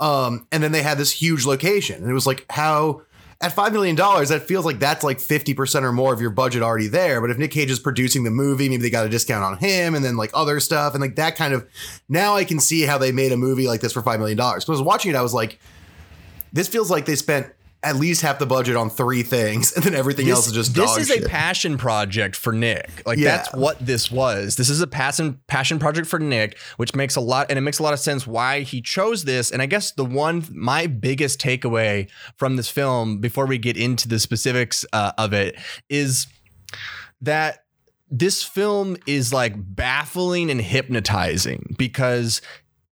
[0.00, 3.02] Um, and then they had this huge location, and it was like how
[3.40, 6.30] at five million dollars, that feels like that's like fifty percent or more of your
[6.30, 7.20] budget already there.
[7.20, 9.94] But if Nick Cage is producing the movie, maybe they got a discount on him,
[9.94, 11.64] and then like other stuff, and like that kind of.
[12.08, 14.64] Now I can see how they made a movie like this for five million dollars.
[14.64, 15.60] Because I was watching it, I was like,
[16.52, 17.52] this feels like they spent
[17.84, 20.96] at least half the budget on three things, and then everything else is just this
[20.96, 21.24] is shit.
[21.24, 23.02] a passion project for Nick.
[23.06, 23.36] Like Yeah.
[23.36, 24.56] that's what this was.
[24.56, 27.78] This is a passion passion project for Nick, which makes a lot and it makes
[27.78, 29.50] a lot of sense why he chose this.
[29.50, 34.08] And I guess the one my biggest takeaway from this film before we get into
[34.08, 35.56] the specifics uh, of it
[35.88, 36.26] is
[37.20, 37.60] that
[38.10, 42.40] this film is like baffling and hypnotizing because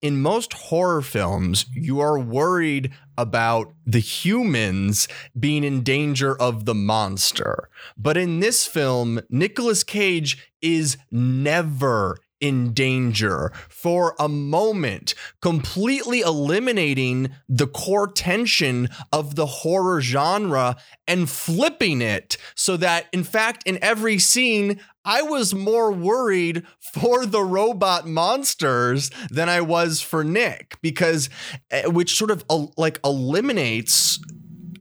[0.02, 5.08] in most horror films, you are worried about the humans
[5.40, 7.70] being in danger of the monster.
[7.98, 17.30] But in this film, Nicolas Cage is never in danger for a moment, completely eliminating
[17.48, 20.76] the core tension of the horror genre
[21.08, 27.26] and flipping it so that, in fact, in every scene, I was more worried for
[27.26, 31.30] the robot monsters than I was for Nick because,
[31.72, 34.20] eh, which sort of uh, like eliminates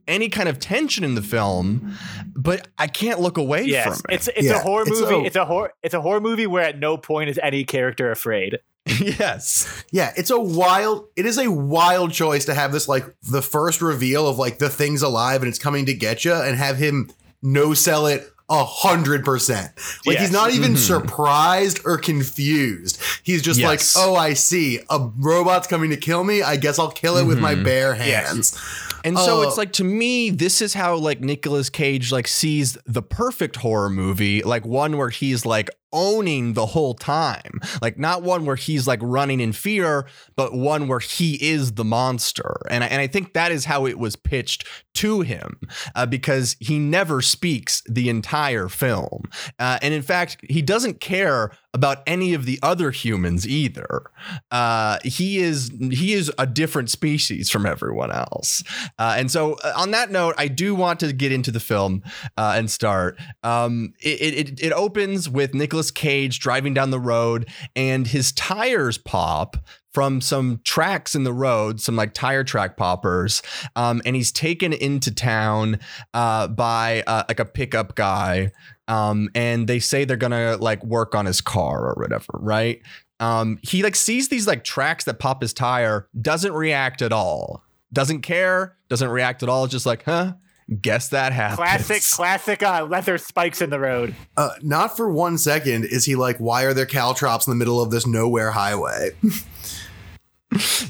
[0.07, 1.95] any kind of tension in the film,
[2.35, 4.15] but I can't look away Yes, from it.
[4.15, 5.13] it's it's Yeah, a horror it's movie.
[5.15, 5.73] a- it's a horror.
[5.83, 8.59] It's a horror movie where at no point is any character afraid.
[8.99, 9.83] yes.
[9.91, 11.05] Yeah, it's a wild.
[11.15, 14.69] It is a wild choice to have this like the first reveal of like the
[14.69, 17.09] thing's alive and it's coming to get you, and have him
[17.43, 19.71] no sell it a hundred percent.
[20.05, 20.23] Like Yes.
[20.23, 20.77] he's not even Mhm.
[20.77, 22.99] surprised or confused.
[23.23, 26.41] He's just like, oh, I see, a robot's coming to kill me.
[26.43, 27.63] I guess I'll kill it with my Mhm.
[27.63, 28.27] bare Yes.
[28.27, 28.55] hands.
[29.03, 29.41] And so Oh.
[29.47, 33.89] it's like to me, this is how like Nicolas Cage like sees the perfect horror
[33.89, 37.59] movie, like one where he's like owning the whole time.
[37.81, 41.85] Like not one where he's like running in fear, but one where he is the
[41.85, 42.61] monster.
[42.69, 45.59] And I, and I think that is how it was pitched to him
[45.95, 49.23] uh, because he never speaks the entire film.
[49.59, 54.03] Uh, and in fact, he doesn't care about any of the other humans either.
[54.49, 58.63] Uh, he is he is a different species from everyone else.
[58.99, 62.03] Uh, and so, uh, on that note, I do want to get into the film
[62.37, 63.17] uh, and start.
[63.43, 68.97] Um, it, it it opens with Nicolas Cage driving down the road, and his tires
[68.97, 69.57] pop
[69.93, 73.41] from some tracks in the road, some like tire track poppers,
[73.75, 75.79] um, and he's taken into town
[76.13, 78.51] uh, by uh, like a pickup guy.
[78.91, 82.81] Um, and they say they're gonna like work on his car or whatever, right?
[83.21, 87.63] Um, he like sees these like tracks that pop his tire, doesn't react at all,
[87.93, 89.67] doesn't care, doesn't react at all.
[89.67, 90.33] Just like, huh?
[90.81, 91.57] Guess that happens.
[91.57, 94.15] Classic, classic uh, leather spikes in the road.
[94.37, 97.81] Uh, not for one second is he like, why are there caltrops in the middle
[97.81, 99.11] of this nowhere highway?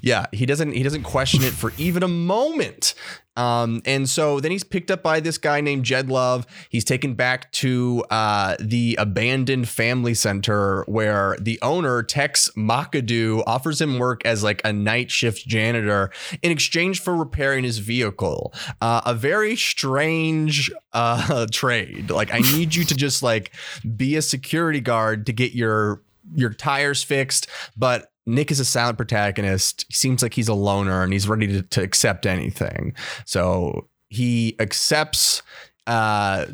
[0.02, 2.96] Yeah, he doesn't he doesn't question it for even a moment.
[3.38, 6.46] Um, and so then he's picked up by this guy named Jed Love.
[6.70, 13.80] He's taken back to uh, the abandoned family center where the owner Tex Macadoo offers
[13.80, 18.54] him work as like a night shift janitor in exchange for repairing his vehicle.
[18.82, 22.10] Uh, a very strange uh, trade.
[22.10, 23.54] Like I need you to just like
[23.96, 26.02] be a security guard to get your
[26.34, 29.86] your tires fixed, but Nick is a silent protagonist.
[29.88, 32.94] He seems like he's a loner and he's ready to, to accept anything.
[33.26, 35.42] So he accepts
[35.88, 36.46] uh,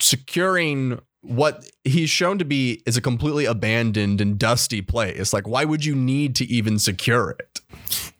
[0.00, 5.32] securing what he's shown to be is a completely abandoned and dusty place.
[5.32, 7.60] Like, why would you need to even secure it?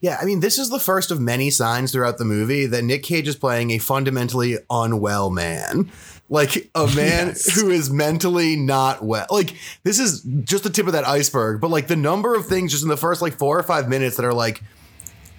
[0.01, 3.03] Yeah, I mean, this is the first of many signs throughout the movie that Nick
[3.03, 5.91] Cage is playing a fundamentally unwell man.
[6.31, 7.55] Like a man Yes.
[7.55, 9.27] who is mentally not well.
[9.31, 12.73] Like, this is just the tip of that iceberg, but like the number of things
[12.73, 14.63] just in the first like four or five minutes that are like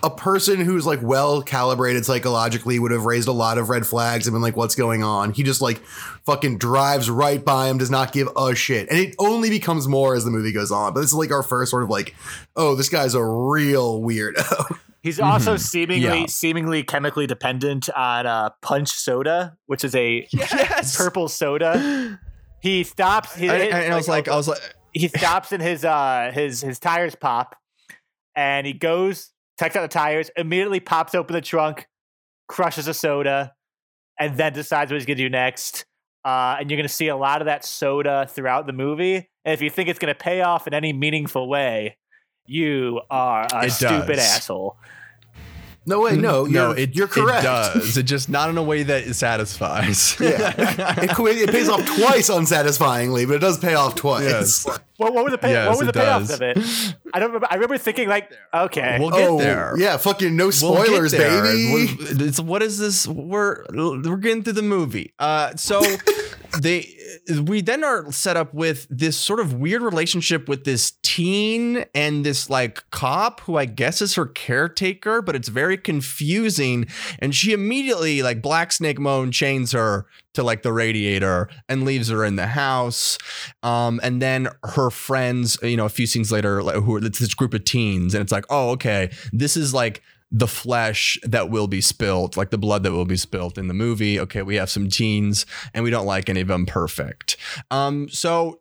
[0.03, 4.27] a person who's like well calibrated psychologically would have raised a lot of red flags
[4.27, 5.34] and been like, what's going on?
[5.34, 5.79] He just like
[6.25, 8.89] fucking drives right by him, does not give a shit.
[8.89, 10.93] And it only becomes more as the movie goes on.
[10.93, 12.13] But this is like our first sort of like,
[12.55, 14.77] oh, this guy's a real weirdo.
[15.01, 15.60] He's also Mhm.
[15.60, 16.25] seemingly Yeah.
[16.27, 20.97] seemingly chemically dependent on uh, punch soda, which is a Yes.
[20.97, 22.19] purple soda.
[22.62, 23.36] He stops.
[23.36, 24.58] He, And, and I was like, I was like,
[24.93, 27.55] he stops and his uh his his tires pop,
[28.36, 31.88] and he goes takes out the tires, immediately pops open the trunk,
[32.48, 33.54] crushes a soda,
[34.20, 35.86] and then decides what he's gonna do next.
[36.24, 39.15] Uh, and you're gonna see a lot of that soda throughout the movie.
[39.46, 41.98] And if you think it's gonna pay off in any meaningful way,
[42.46, 44.20] you are a It stupid does.
[44.38, 44.78] asshole.
[45.88, 47.41] No way, no, no, you're, it, you're correct.
[47.41, 47.95] It does.
[47.98, 50.17] It just not in a way that it satisfies.
[50.26, 50.54] Yeah.
[50.58, 54.24] It, it pays off twice unsatisfyingly, but it does pay off twice.
[54.24, 54.65] Yes.
[54.98, 56.32] What, what were the pay, Yes, what were the payoffs does.
[56.32, 56.95] of it?
[57.13, 57.48] I don't remember.
[57.52, 59.76] I remember thinking like, okay, We'll get oh, there.
[59.78, 61.43] yeah, fucking no We'll spoilers, get there.
[61.43, 61.95] baby.
[62.00, 63.08] It's, what is this?
[63.08, 65.13] We're we're getting through the movie.
[65.19, 65.82] Uh, so
[66.60, 66.95] they
[67.43, 72.25] we then are set up with this sort of weird relationship with this teen and
[72.25, 76.88] this like cop who I guess is her caretaker, but it's very confusing.
[77.19, 82.10] And she immediately like Black Snake Moan chains her to like the radiator and leaves
[82.10, 83.17] her in the house.
[83.63, 87.19] Um, and then her friends, you know, a few scenes later, like, who are it's
[87.19, 90.01] this group of teens, and it's like, oh, okay, this is like
[90.36, 93.74] the flesh that will be spilt, like the blood that will be spilt in the
[93.74, 94.19] movie.
[94.19, 97.38] Okay, we have some teens, and we don't like any of them perfect.
[97.71, 98.60] Um, so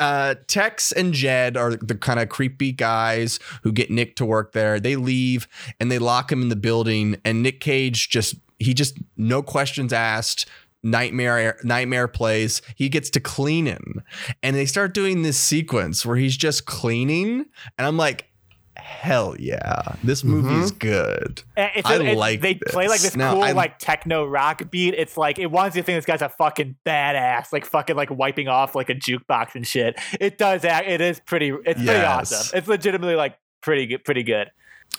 [0.00, 4.50] uh, Tex and Jed are the kind of creepy guys who get Nick to work
[4.50, 4.80] there.
[4.80, 5.46] They leave
[5.78, 9.92] and they lock him in the building, and Nick Cage just he just no questions
[9.92, 10.48] asked
[10.82, 14.02] nightmare nightmare place he gets to cleaning
[14.42, 17.46] and they start doing this sequence where he's just cleaning
[17.78, 18.31] and i'm like
[18.82, 20.78] hell yeah this movie is mm-hmm.
[20.78, 23.10] good And It's I like they play like this.
[23.10, 24.94] this Now, cool I- like techno rock beat.
[24.94, 28.10] It's like it wants you to think this guy's a fucking badass, like fucking like
[28.10, 29.98] wiping off like a jukebox and shit.
[30.20, 30.88] It does act.
[30.88, 31.50] It is pretty.
[31.64, 32.58] It's pretty awesome.
[32.58, 34.04] It's legitimately like pretty good.
[34.04, 34.50] Pretty good.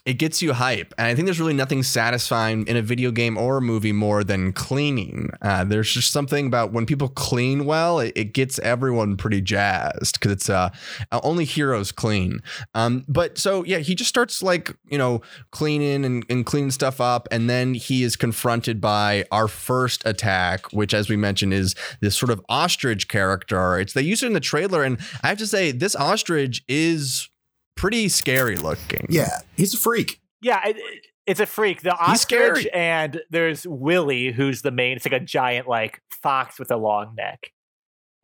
[0.05, 3.37] It gets you hype and i think there's really nothing satisfying in a video game
[3.37, 5.29] or a movie more than cleaning.
[5.41, 10.13] Uh, there's just something about when people clean well it, it gets everyone pretty jazzed
[10.13, 10.69] because it's uh
[11.11, 12.41] only heroes clean.
[12.73, 16.99] Um but so yeah he just starts like you know cleaning and, and cleaning stuff
[16.99, 21.75] up and then he is confronted by our first attack which as we mentioned is
[22.01, 23.79] this sort of ostrich character.
[23.79, 27.29] It's they use it in the trailer and i have to say this ostrich is
[27.75, 30.19] pretty scary looking Yeah, he's a freak.
[30.41, 31.83] Yeah, it, it- it's a freak.
[31.83, 34.97] The He's ostrich and there's Willy, who's the main.
[34.97, 37.39] It's like a giant like fox with a long neck,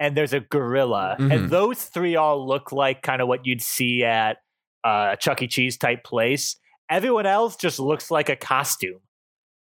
[0.01, 1.33] and there's a gorilla, Mhm.
[1.33, 4.39] and those three all look like kind of what you'd see at
[4.83, 5.47] uh, a Chuck E.
[5.47, 6.57] Cheese type place.
[6.89, 8.99] Everyone else just looks like a costume.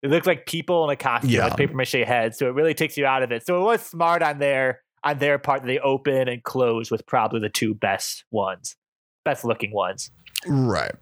[0.01, 1.45] They look like people in a costume Yeah.
[1.45, 3.45] with paper mache heads, so it really takes you out of it.
[3.45, 7.05] So it was smart on their on their part that they open and close with
[7.05, 8.75] probably the two best ones,
[9.23, 10.11] best looking ones.
[10.47, 10.93] Right.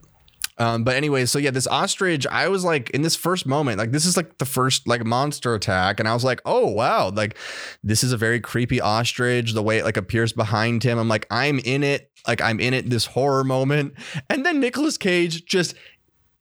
[0.60, 3.92] Um, but anyway, so yeah, this ostrich, I was like in this first moment, like
[3.92, 7.38] this is like the first like monster attack, and I was like, oh wow, like
[7.82, 9.54] this is a very creepy ostrich.
[9.54, 12.74] The way it like appears behind him, I'm like, I'm in it, like I'm in
[12.74, 12.90] it.
[12.90, 13.94] This horror moment,
[14.30, 15.76] and then Nicolas Cage just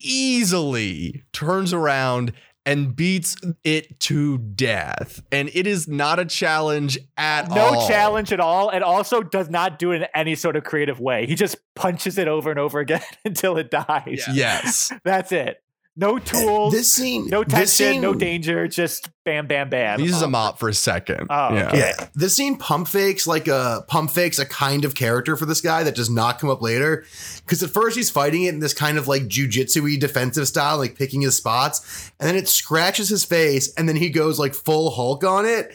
[0.00, 2.32] easily turns around
[2.68, 7.72] and beats it to death, and it is not a challenge at no all.
[7.72, 11.00] No challenge at all and also does not do it in any sort of creative
[11.00, 11.26] way.
[11.26, 14.24] He just punches it over and over again until it dies.
[14.32, 14.92] Yes.
[15.02, 15.62] that's it
[15.98, 20.22] no tools This scene, no this tension no danger just bam bam bam He uses
[20.22, 20.30] a oh.
[20.30, 21.26] mop for a second.
[21.28, 21.68] Oh, yeah.
[21.68, 21.78] okay.
[21.78, 25.60] Yeah, this scene pump fakes like a pump fakes a kind of character for this
[25.60, 27.04] guy that does not come up later.
[27.40, 30.96] Because at first he's fighting it in this kind of like jujitsu-y defensive style, like
[30.96, 34.90] picking his spots, and then it scratches his face, and then he goes like full
[34.90, 35.74] Hulk on it.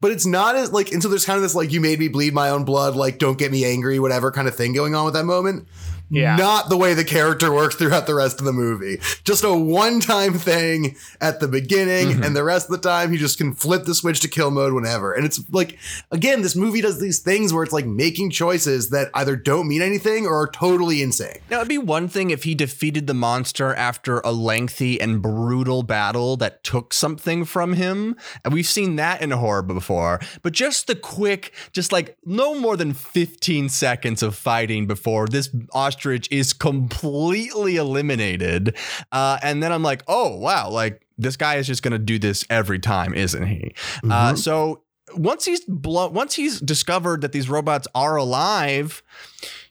[0.00, 2.08] But it's not as like, and so there's kind of this like, you made me
[2.08, 5.04] bleed my own blood, like don't get me angry, whatever kind of thing going on
[5.04, 5.66] with that moment.
[6.14, 6.36] Yeah.
[6.36, 8.98] Not the way the character works throughout the rest of the movie.
[9.24, 12.22] Just a one time thing at the beginning, Mm-hmm.
[12.22, 14.72] and the rest of the time he just can flip the switch to kill mode
[14.72, 15.12] whenever.
[15.12, 15.78] And it's like,
[16.10, 19.82] again, this movie does these things where it's like making choices that either don't mean
[19.82, 21.38] anything or are totally insane.
[21.50, 25.82] Now, it'd be one thing if he defeated the monster after a lengthy and brutal
[25.82, 28.16] battle that took something from him.
[28.44, 30.20] And we've seen that in horror before.
[30.42, 35.48] But just the quick, just like no more than 15 seconds of fighting before this
[36.04, 38.76] ostrich is completely eliminated.
[39.10, 42.18] Uh, and then I'm like, oh, wow, like this guy is just going to do
[42.18, 43.74] this every time, isn't he?
[44.10, 44.82] Uh, so
[45.16, 49.02] once he's blown, once he's discovered that these robots are alive,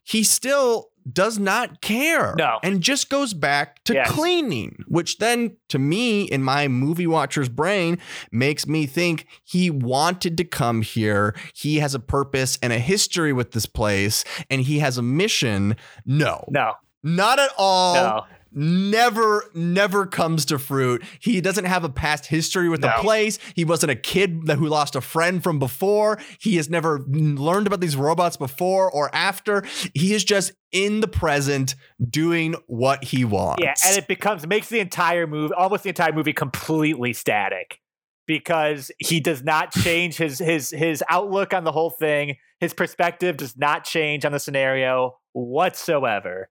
[0.04, 2.36] he still does not care.
[2.38, 2.60] No.
[2.63, 4.10] And just goes back to Yes.
[4.12, 7.98] cleaning, which then to me in my movie watcher's brain
[8.32, 11.36] makes me think he wanted to come here.
[11.54, 15.76] He has a purpose and a history with this place and he has a mission.
[16.06, 16.46] No.
[16.50, 21.04] no Not at all no never never comes to fruit.
[21.20, 23.39] He doesn't have a past history with the place.
[23.56, 26.20] He wasn't a kid that- who lost a friend from before.
[26.39, 29.63] He has never learned about these robots before or after.
[29.94, 31.76] He is just in the present
[32.10, 33.63] doing what he wants.
[33.63, 37.80] Yeah and it becomes makes the entire movie almost the entire movie completely static
[38.28, 42.38] because he does not change his his his outlook on the whole thing.
[42.60, 46.50] His perspective does not change on the scenario whatsoever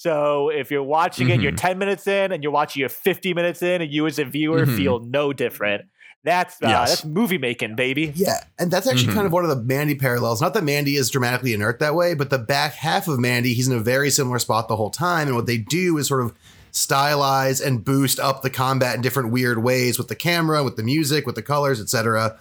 [0.00, 1.56] so if you're watching it you're Mhm.
[1.56, 4.64] 10 minutes in and you're watching it 50 minutes in and you as a viewer
[4.64, 4.76] Mhm.
[4.76, 5.82] feel no different
[6.24, 6.88] that's uh, Yes.
[6.90, 9.14] that's movie making baby Yeah, and that's actually Mhm.
[9.14, 10.40] kind of one of the Mandy parallels.
[10.40, 13.68] Not that Mandy is dramatically inert that way, but the back half of Mandy, he's
[13.68, 15.28] in a very similar spot the whole time.
[15.28, 16.32] And what they do is sort of
[16.72, 20.82] stylize and boost up the combat in different weird ways with the camera, with the
[20.82, 22.36] music, with the colors, etc.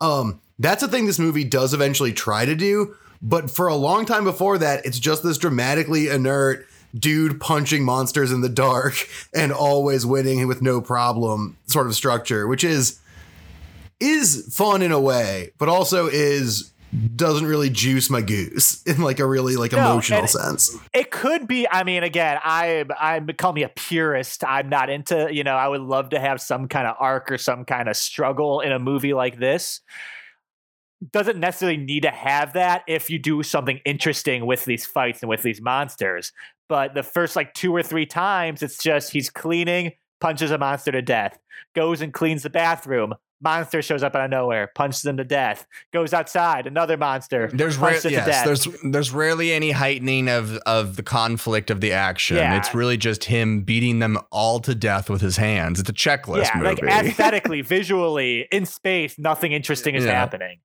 [0.00, 4.04] Um, that's a thing this movie does eventually try to do, but for a long
[4.04, 9.52] time before that, it's just this dramatically inert dude punching monsters in the dark and
[9.52, 13.00] always winning with no problem sort of structure, which is
[14.00, 16.72] is fun in a way, but also is
[17.16, 20.76] doesn't really juice my goose in like a really like No, emotional sense.
[20.92, 21.66] It could be.
[21.68, 24.44] I mean, again, I I call me a purist.
[24.44, 25.28] I'm not into.
[25.32, 27.96] You know, I would love to have some kind of arc or some kind of
[27.96, 29.80] struggle in a movie like this.
[31.10, 35.28] Doesn't necessarily need to have that if you do something interesting with these fights and
[35.28, 36.32] with these monsters.
[36.72, 39.92] But the first like two or three times, it's just he's cleaning,
[40.22, 41.38] punches a monster to death,
[41.74, 43.12] goes and cleans the bathroom,
[43.42, 45.66] Monster shows up out of nowhere, punches him to death.
[45.92, 47.50] Goes outside, another monster.
[47.52, 52.38] There's to yes, there's there's rarely any heightening of of the conflict of the action.
[52.38, 52.56] Yeah.
[52.56, 55.78] It's really just him beating them all to death with his hands.
[55.78, 56.92] It's a checklist yeah, like movie.
[57.08, 60.12] aesthetically, visually, in space, nothing interesting is Yeah.
[60.12, 60.60] happening.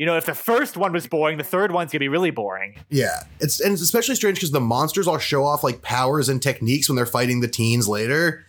[0.00, 2.76] You know, if the first one was boring, the third one's gonna be really boring.
[2.88, 6.40] Yeah, it's and it's especially strange because the monsters all show off like powers and
[6.40, 8.46] techniques when they're fighting the teens later,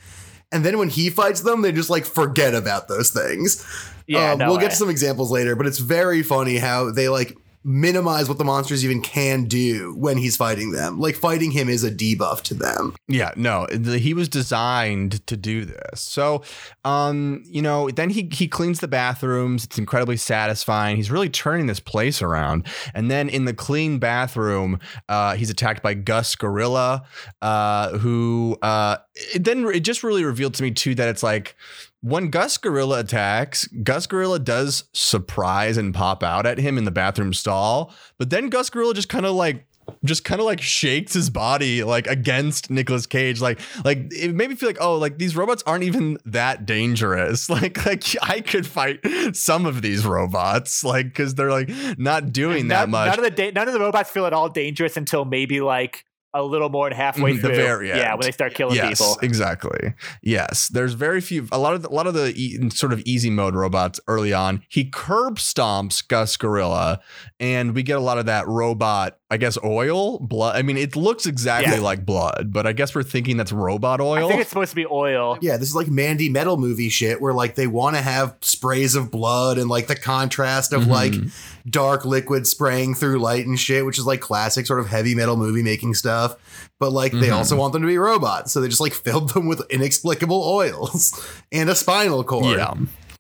[0.54, 3.66] and then when he fights them, they just like forget about those things.
[4.08, 4.62] Yeah, Um, no we'll way.
[4.62, 8.44] get to some examples later, but it's very funny how they like minimize what the
[8.44, 11.00] monsters even can do when he's fighting them.
[11.00, 12.96] Like fighting him is a debuff to them.
[13.08, 16.02] Yeah, no, the- he was designed to do this.
[16.02, 16.42] So,
[16.84, 19.66] um, you know, then he he cleans the bathrooms.
[19.66, 20.96] It's incredibly satisfying.
[20.98, 22.66] He's really turning this place around.
[22.94, 27.04] And then in the clean bathroom, uh, he's attacked by Gus Gorilla,
[27.42, 28.98] uh, who uh,
[29.36, 31.56] it then it just really revealed to me too that it's like
[32.02, 36.92] when Gus Gorilla attacks, Gus Gorilla does surprise and pop out at him in the
[36.92, 39.66] bathroom stall, but then Gus Gorilla just kind of like
[40.06, 44.50] just kind of like shakes his body like against Nicolas Cage like like it made
[44.50, 47.50] me feel like oh like these robots aren't even that dangerous.
[47.52, 49.00] Like like I could fight
[49.34, 53.32] some of these robots like cuz they're like not doing that much None of the
[53.32, 56.90] da- none of the robots feel at all dangerous until maybe like a little more
[56.90, 57.56] than halfway Mhm, the through.
[57.56, 59.18] very Yeah, when they start killing yes, people.
[59.22, 59.94] exactly.
[60.22, 61.48] Yes, there's very few.
[61.52, 64.32] A lot of the, a lot of the e- sort of easy mode robots early
[64.34, 64.64] on.
[64.70, 67.02] He curb stomps Gus Gorilla,
[67.40, 69.18] and we get a lot of that robot.
[69.32, 70.58] I guess oil, blood.
[70.58, 71.80] I mean, it looks exactly Yeah.
[71.80, 74.26] like blood, but I guess we're thinking that's robot oil.
[74.26, 75.38] I think it's supposed to be oil.
[75.42, 78.94] Yeah, this is like Mandy Metal movie shit where like they want to have sprays
[78.94, 81.32] of blood and like the contrast of like Mhm.
[81.70, 85.38] dark liquid spraying through light and shit, which is like classic sort of heavy metal
[85.38, 86.36] movie making stuff.
[86.78, 87.36] But like they Mhm.
[87.38, 91.14] also want them to be robots, so they just like filled them with inexplicable oils
[91.54, 92.58] and a spinal cord.
[92.58, 92.74] yeah,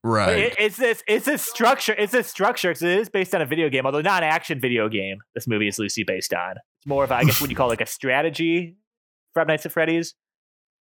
[0.04, 0.38] right.
[0.38, 1.93] It- It's this it's this structure.
[1.97, 4.60] It's this structure because it is based on a video game, although not an action
[4.60, 5.18] video game.
[5.36, 6.52] This movie is loosely based on.
[6.52, 8.76] It's more of a, I guess what you call like a strategy.
[9.34, 10.14] Five Nights at Freddy's.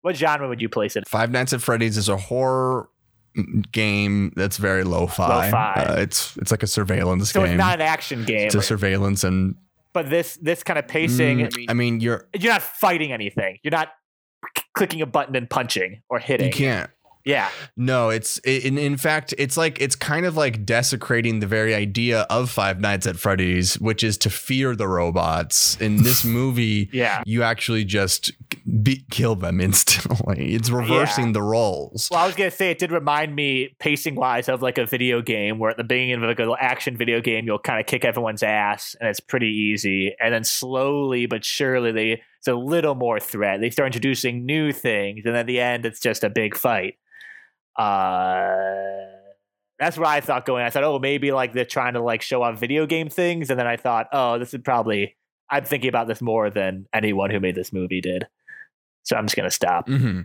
[0.02, 1.08] What genre would you place it?
[1.08, 2.90] Five Nights at Freddy's is a horror
[3.38, 5.46] mm, game that's very lo-fi.
[5.46, 5.74] Lo-fi.
[5.88, 7.52] Uh, it's it's like a surveillance So game.
[7.54, 9.56] it's not an action game, it's a surveillance and
[9.94, 11.40] but this this kind of pacing.
[11.40, 13.60] Mm, I mean, you're you're not fighting anything.
[13.64, 13.90] You're not
[14.76, 16.48] clicking a button and punching or hitting.
[16.48, 16.90] you can't.
[17.26, 21.74] Yeah, No, it's in in fact it's like it's kind of like desecrating the very
[21.74, 25.80] idea of Five Nights at Freddy's, which is to fear the robots.
[25.80, 27.24] In this movie, yeah.
[27.26, 28.32] you actually just
[28.82, 30.54] be, kill them instantly.
[30.54, 32.10] It's reversing the roles.
[32.12, 35.22] Well, I was gonna say it did remind me pacing wise of like a video
[35.22, 38.04] game where at the beginning of like an action video game you'll kind of kick
[38.04, 42.96] everyone's ass and it's pretty easy, and then slowly but surely they it's a little
[42.96, 43.62] more threat.
[43.62, 46.96] They start introducing new things, and at the end it's just a big fight.
[47.78, 49.06] Uh,
[49.80, 50.64] that's what I thought going.
[50.64, 53.60] I thought, oh, maybe like they're trying to like show off video game things, and
[53.60, 55.16] then I thought, oh, this is probably
[55.50, 58.28] I'm thinking about this more than anyone who made this movie did.
[59.04, 59.88] So I'm just gonna stop.
[59.88, 60.22] hmm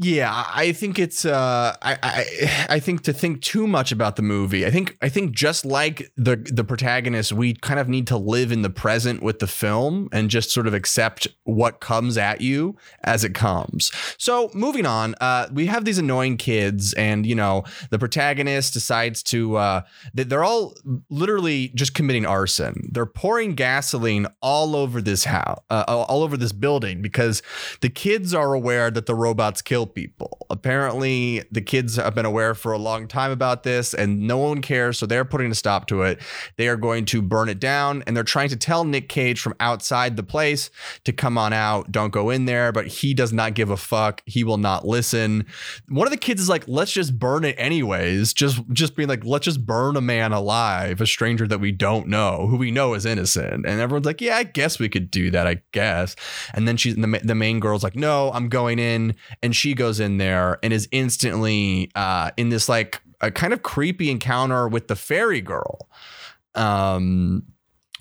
[0.00, 1.24] Yeah, I think it's.
[1.24, 4.64] Uh, I, I I think to think too much about the movie.
[4.64, 8.52] I think I think just like the the protagonist, we kind of need to live
[8.52, 12.76] in the present with the film and just sort of accept what comes at you
[13.02, 13.90] as it comes.
[14.18, 19.20] So moving on, uh, we have these annoying kids, and you know the protagonist decides
[19.24, 19.56] to.
[19.56, 19.80] Uh,
[20.14, 20.74] they- they're all
[21.10, 22.88] literally just committing arson.
[22.92, 27.42] They're pouring gasoline all over this house, uh, all over this building because
[27.80, 30.46] the kids are aware that the robots kill people.
[30.50, 34.62] Apparently, the kids have been aware for a long time about this and no one
[34.62, 34.98] cares.
[34.98, 36.20] So they're putting a stop to it.
[36.56, 39.54] They are going to burn it down and they're trying to tell Nick Cage from
[39.60, 40.70] outside the place
[41.04, 42.70] to come on out, don't go in there.
[42.72, 44.22] But he does not give a fuck.
[44.26, 45.46] He will not listen.
[45.88, 48.32] One of the kids is like, let's just burn it anyways.
[48.32, 52.06] Just, just being like, let's just burn a man alive, a stranger that we don't
[52.06, 53.66] know, who we know is innocent.
[53.66, 55.46] And everyone's like, yeah, I guess we could do that.
[55.48, 56.14] I guess.
[56.54, 59.16] And then she's the, the main girl's like, no, I'm going in.
[59.42, 63.62] And she goes in there and is instantly uh, in this like a kind of
[63.62, 65.88] creepy encounter with the fairy girl,
[66.54, 67.44] um,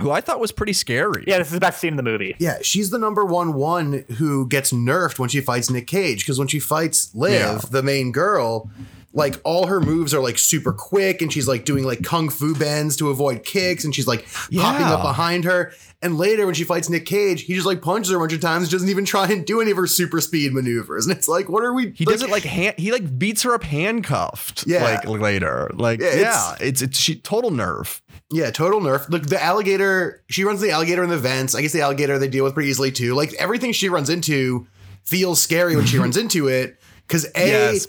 [0.01, 1.23] who I thought was pretty scary.
[1.25, 2.36] Yeah, this is the best scene in the movie.
[2.39, 6.38] Yeah, she's the number one one who gets nerfed when she fights Nick Cage because
[6.38, 7.59] when she fights Liv, Yeah.
[7.71, 8.69] the main girl,
[9.13, 12.53] like all her moves are like super quick and she's like doing like kung fu
[12.53, 15.71] bends to avoid kicks and she's like popping up behind her.
[16.02, 18.39] And later when she fights Nick Cage, he just like punches her a bunch of
[18.39, 21.08] times, doesn't even try and do any of her super speed maneuvers.
[21.08, 21.91] And it's like, what are we?
[21.95, 24.66] He does it like hand, he like beats her up handcuffed.
[24.68, 24.84] Yeah.
[24.84, 25.72] like later.
[25.74, 28.02] Like Yeah, yeah, it's- it's it's, she total nerf.
[28.32, 29.10] Yeah, total nerf.
[29.10, 31.56] Look, the alligator, she runs the alligator in the vents.
[31.56, 33.16] I guess the alligator they deal with pretty easily too.
[33.16, 34.68] Like everything she runs into
[35.04, 36.80] feels scary when she runs into it.
[37.08, 37.88] Cause A, Yes.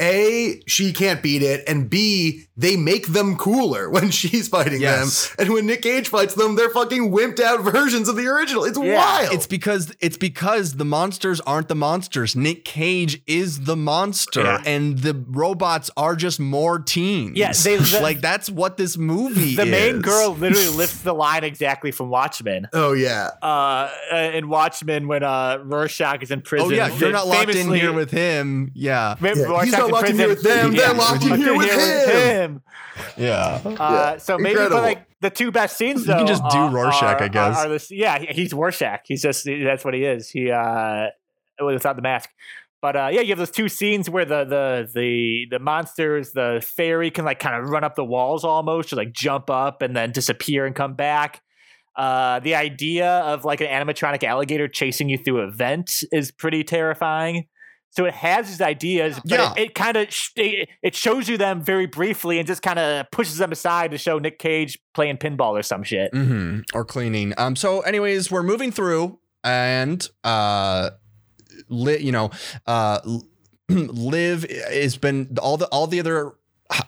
[0.00, 5.28] A, she can't beat it, and B, they make them cooler when she's fighting Yes.
[5.28, 5.36] them.
[5.46, 8.64] And when Nick Cage fights them, they're fucking wimped out versions of the original.
[8.64, 8.96] It's Yeah.
[8.96, 9.32] wild.
[9.32, 12.34] It's because it's because the monsters aren't the monsters.
[12.36, 14.62] Nick Cage is the monster, Yeah.
[14.66, 17.36] and the robots are just more teens.
[17.38, 19.70] Yeah, they- the- like that's what this movie The is.
[19.70, 22.66] main girl literally lifts the line exactly from Watchmen.
[22.72, 23.30] oh yeah.
[23.40, 23.88] Uh,
[24.34, 26.68] in Watchmen, when uh, Rorschach is in prison.
[26.68, 28.72] Oh yeah, you're not locked in here with him.
[28.74, 31.70] Yeah, Yeah, Rorschach's he's not locked in here with them, they're locked in here with
[31.70, 32.47] him.
[33.16, 33.60] Yeah.
[33.64, 34.76] Uh, so maybe, Incredible.
[34.78, 37.56] but like the two best scenes, You can just do are- Rorschach, are- I guess.
[37.56, 39.00] Are, are this, yeah, he's Rorschach.
[39.06, 40.28] He's just that's what he is.
[40.30, 41.06] He uh,
[41.64, 42.30] without the mask.
[42.80, 46.64] But uh, yeah, you have those two scenes where the the the the monsters, the
[46.64, 49.96] fairy can like kind of run up the walls almost, or like jump up and
[49.96, 51.42] then disappear and come back.
[51.96, 56.62] Uh, the idea of like an animatronic alligator chasing you through a vent is pretty
[56.62, 57.46] terrifying.
[57.90, 59.52] So it has these ideas, but Yeah.
[59.56, 62.78] it, it kind of sh- it, it shows you them very briefly and just kind
[62.78, 66.12] of pushes them aside to show Nick Cage playing pinball or some shit.
[66.14, 67.34] hmm Or cleaning.
[67.38, 67.56] Um.
[67.56, 70.90] So, anyways, we're moving through, and uh,
[71.68, 72.30] li- you know,
[72.66, 73.00] uh,
[73.68, 76.32] Liv has been all the all the other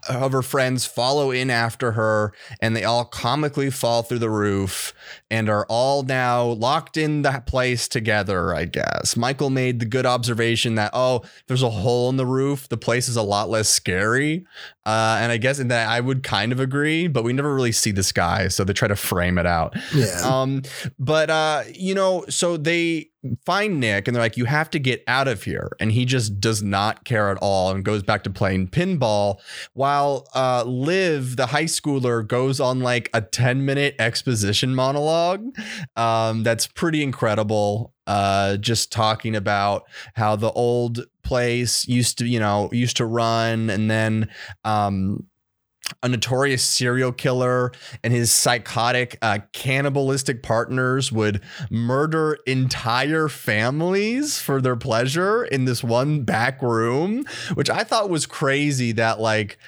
[0.09, 4.93] of her friends follow in after her and they all comically fall through the roof
[5.31, 9.17] and are all now locked in that place together i guess.
[9.17, 12.69] Michael made the good observation that oh there's a hole in the roof.
[12.69, 14.47] The place is a lot less scary
[14.87, 17.73] uh, and i guess in that i would kind of agree but we never really
[17.73, 20.21] see this guy, so they try to frame it out Yeah.
[20.25, 20.63] um,
[20.99, 23.11] but uh, you know, so they
[23.45, 25.69] find Nick and they're like, you have to get out of here.
[25.79, 29.41] And he just does not care at all and goes back to playing pinball
[29.75, 35.45] while uh Liv, the high schooler, goes on like a 10 minute exposition monologue.
[35.97, 37.93] Um, that's pretty incredible.
[38.07, 43.71] Uh, just talking about how the old place used to, you know, used to run
[43.71, 44.29] and then
[44.65, 45.27] um
[46.03, 51.41] a notorious serial killer and his psychotic uh, cannibalistic partners would
[51.71, 58.27] murder entire families for their pleasure in this one back room which i thought was
[58.27, 59.59] crazy that like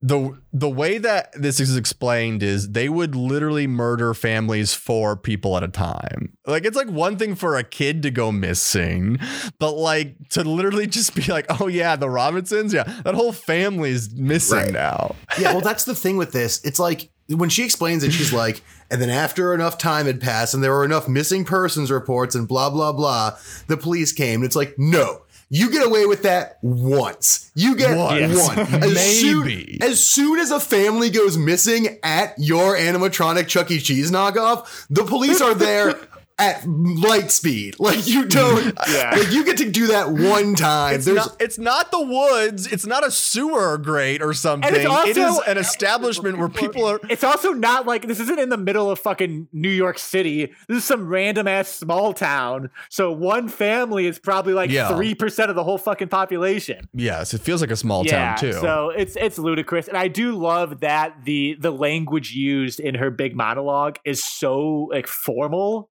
[0.00, 5.56] the the way that this is explained is they would literally murder families for people
[5.56, 6.36] at a time.
[6.46, 9.18] Like it's like one thing for a kid to go missing,
[9.58, 13.90] but like to literally just be like, "Oh yeah, the Robinsons, yeah, that whole family
[13.90, 14.72] is missing Right.
[14.72, 16.64] now." yeah, well, that's the thing with this.
[16.64, 20.54] It's like when she explains it, she's like, and then after enough time had passed
[20.54, 23.36] and there were enough missing persons reports and blah, blah, blah,
[23.66, 24.36] the police came.
[24.36, 25.22] And it's like, no.
[25.50, 27.50] You get away with that once.
[27.54, 28.46] You get Once.
[28.48, 28.58] one.
[28.58, 29.78] As Maybe.
[29.78, 33.80] Soon, as soon as a family goes missing at your animatronic Chuck E.
[33.80, 35.98] Cheese knockoff, the police are there
[36.38, 37.76] at light speed.
[37.88, 38.76] Like you don't.
[38.90, 39.14] Yeah.
[39.16, 40.96] Like you get to do that one time.
[40.96, 42.66] It's There's not, it's not the woods.
[42.70, 44.72] It's not a sewer grate or something.
[44.74, 47.00] It is also- is an establishment where people are.
[47.08, 50.52] It's also not like this isn't in the middle of fucking New York City.
[50.68, 52.70] This is some random ass small town.
[52.90, 54.94] So one family is probably like Yeah.
[54.94, 56.88] three percent of the whole fucking population.
[56.92, 58.52] Yes, it feels like a small yeah, town too.
[58.52, 63.10] so it's it's ludicrous, and I do love that the the language used in her
[63.10, 65.90] big monologue is so like formal,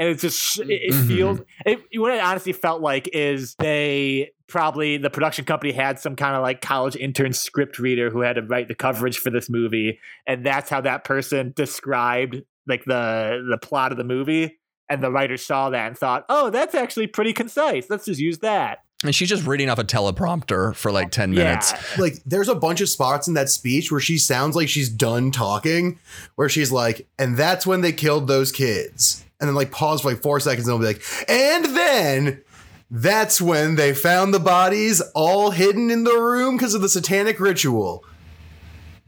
[0.00, 1.06] and it's just it, it Mhm.
[1.06, 1.40] feels.
[1.64, 6.34] It, what it honestly felt like is they probably the production company had some kind
[6.34, 10.00] of like college intern script reader who had to write the coverage for this movie,
[10.26, 14.56] and that's how that person described like the the plot of the movie.
[14.88, 17.86] And the writer saw that and thought, "Oh, that's actually pretty concise.
[17.88, 21.72] Let's just use that." and she's just reading off a teleprompter for like 10 minutes.
[21.72, 22.02] Yeah.
[22.02, 25.30] like there's a bunch of spots in that speech where she sounds like she's done
[25.30, 25.98] talking
[26.34, 30.10] where she's like and that's when they killed those kids and then like pause for
[30.10, 32.42] like four seconds and they'll be like and then
[32.90, 37.38] that's when they found the bodies all hidden in the room because of the satanic
[37.40, 38.04] ritual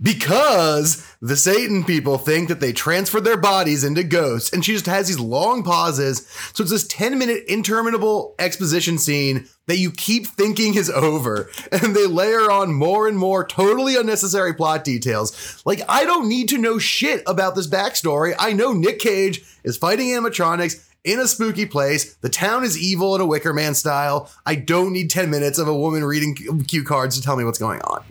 [0.03, 4.53] because the Satan people think that they transfer their bodies into ghosts.
[4.53, 6.27] And she just has these long pauses.
[6.53, 11.49] So it's this 10 minute interminable exposition scene that you keep thinking is over.
[11.73, 15.63] And they layer on more and more totally unnecessary plot details.
[15.65, 18.35] Like, I don't need to know shit about this backstory.
[18.39, 20.89] I know Nick Cage is fighting animatronics.
[21.05, 24.31] In a spooky place, the town is evil in a Wicker Man style.
[24.47, 26.37] I don't need 10 minutes of a woman reading
[26.69, 28.05] cue cards to tell me what's going on.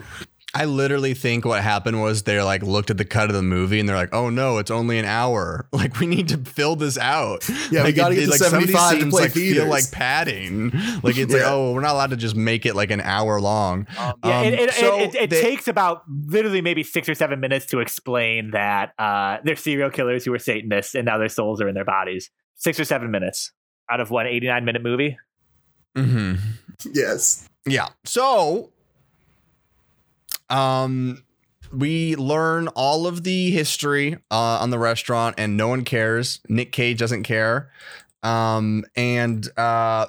[0.54, 3.80] I literally think what happened was they like looked at the cut of the movie
[3.80, 5.66] and they're like, "Oh no, it's only an hour.
[5.74, 8.78] Like we need to fill this out." Yeah, we gotta get to some of these
[8.78, 9.64] 75 to play like, theaters.
[9.64, 10.72] Feel like padding.
[11.04, 13.88] Like it's like, oh, we're not allowed to just make it like an hour long.
[13.95, 17.16] Yeah, Um, it, it, so it, it, it they- takes about literally maybe six or
[17.16, 21.30] seven minutes to explain that uh, they're serial killers who are Satanists and now their
[21.30, 22.30] souls are in their bodies.
[22.56, 23.52] Six or seven minutes
[23.89, 25.18] out of what, 89 minute movie?
[25.97, 26.36] Mm-hmm.
[26.93, 27.47] Yes.
[27.66, 27.88] Yeah.
[28.06, 28.72] So,
[30.52, 31.24] um,
[31.72, 36.41] we learn all of the history uh, on the restaurant, and no one cares.
[36.49, 37.72] Nick Cage doesn't care.
[38.24, 40.08] Um, and uh,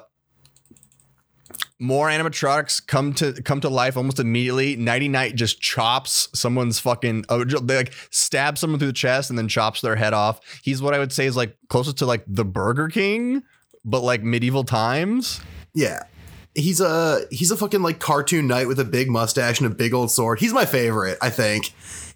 [1.79, 4.77] more animatronics come to come to life almost immediately.
[4.77, 9.39] Knighty Knight just chops someone's fucking oh, they like stab someone through the chest and
[9.39, 10.39] then chops their head off.
[10.63, 13.43] He's what I would say is like closest to like the Burger King,
[13.83, 15.41] but like medieval times.
[15.73, 16.03] Yeah.
[16.55, 19.93] He's a he's a fucking like cartoon knight with a big mustache and a big
[19.93, 20.39] old sword.
[20.39, 21.73] He's my favorite, I think.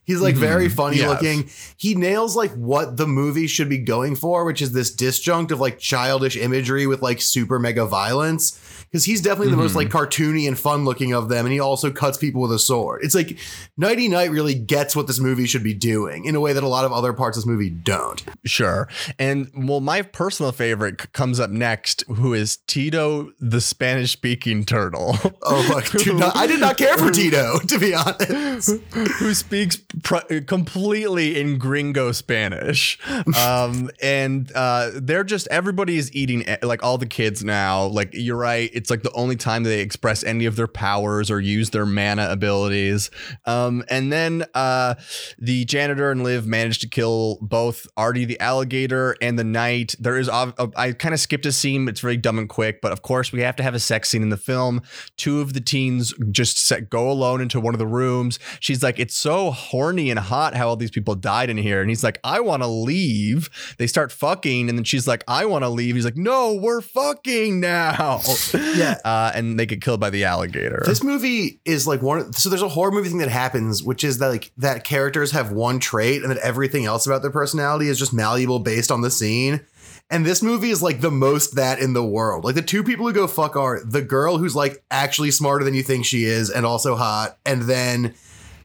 [0.08, 0.76] He's like very mm-hmm.
[0.76, 1.10] funny Yes.
[1.10, 1.50] looking.
[1.76, 5.60] He nails like what the movie should be going for, which is this disjunct of
[5.60, 8.58] like childish imagery with like super mega violence.
[8.90, 11.92] Because he's definitely the most like cartoony and fun looking of them, and he also
[11.92, 13.02] cuts people with a sword.
[13.04, 13.38] It's like
[13.80, 16.68] Knighty Knight really gets what this movie should be doing in a way that a
[16.68, 18.24] lot of other parts of this movie don't.
[18.46, 18.88] Sure.
[19.20, 25.16] And well, my personal favorite comes up next, who is Tito, the Spanish speaking turtle.
[25.44, 28.70] Oh, my, dude, no, I did not care for Tito, to be honest.
[28.92, 33.00] who speaks pr- completely in gringo Spanish.
[33.38, 37.86] Um, and uh, they're just, everybody is eating, eh, like all the kids now.
[37.86, 38.70] Like, you're right.
[38.74, 42.30] It's like the only time they express any of their powers or use their mana
[42.30, 43.10] abilities.
[43.46, 44.96] Um, and then uh,
[45.38, 49.96] the janitor and Liv manage to kill both Arty the alligator and the knight.
[50.00, 51.88] There is, uh, I kind of skipped a scene.
[51.88, 54.22] It's very dumb and quick, but of course, we have to have a sex scene
[54.22, 54.82] in the film.
[55.18, 58.40] Two of the teens just set, go alone into one of the rooms.
[58.60, 61.82] She's like, It's so horny and hot how all these people died in here.
[61.82, 63.50] And he's like, I want to leave.
[63.78, 64.70] They start fucking.
[64.70, 65.96] And then she's like, I want to leave.
[65.96, 68.22] He's like, No, we're fucking now.
[68.76, 68.98] Yeah.
[69.06, 70.84] Uh, and they get killed by the alligator.
[70.86, 72.34] This movie is like one.
[72.34, 75.52] So there's a horror movie thing that happens, which is that like that characters have
[75.52, 79.12] one trait, and that everything else about their personality is just malleable based on the
[79.12, 79.62] scene.
[80.10, 82.46] And this movie is like the most that in the world.
[82.46, 85.74] Like the two people who go fuck are the girl who's like actually smarter than
[85.74, 88.14] you think she is, and also hot, and then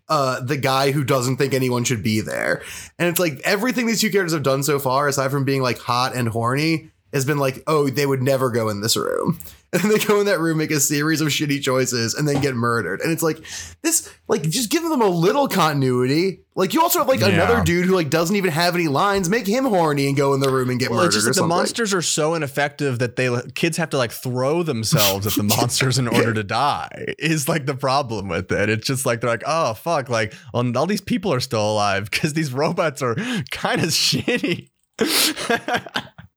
[0.08, 2.62] uh, the guy who doesn't think anyone should be there.
[2.98, 5.78] And it's like everything these two characters have done so far, aside from being like
[5.78, 9.38] hot and horny, has been like, oh, they would never go in this room.
[9.74, 12.42] And then they go in that room, make a series of shitty choices, and then
[12.42, 13.00] get murdered.
[13.00, 13.42] And it's like
[13.80, 16.40] this, like, just give them a little continuity.
[16.54, 17.28] Like, you also have like Yeah.
[17.28, 19.30] another dude who like doesn't even have any lines.
[19.30, 21.32] Make him horny and go in the room and get Well, murdered it's just or
[21.32, 25.32] that the monsters are so ineffective that they kids have to like throw themselves at
[25.32, 27.14] the monsters in order to die.
[27.18, 28.68] Is like the problem with it.
[28.68, 32.10] It's just like they're like, oh fuck, like well, all these people are still alive
[32.10, 33.14] because these robots are
[33.50, 34.68] kind of shitty.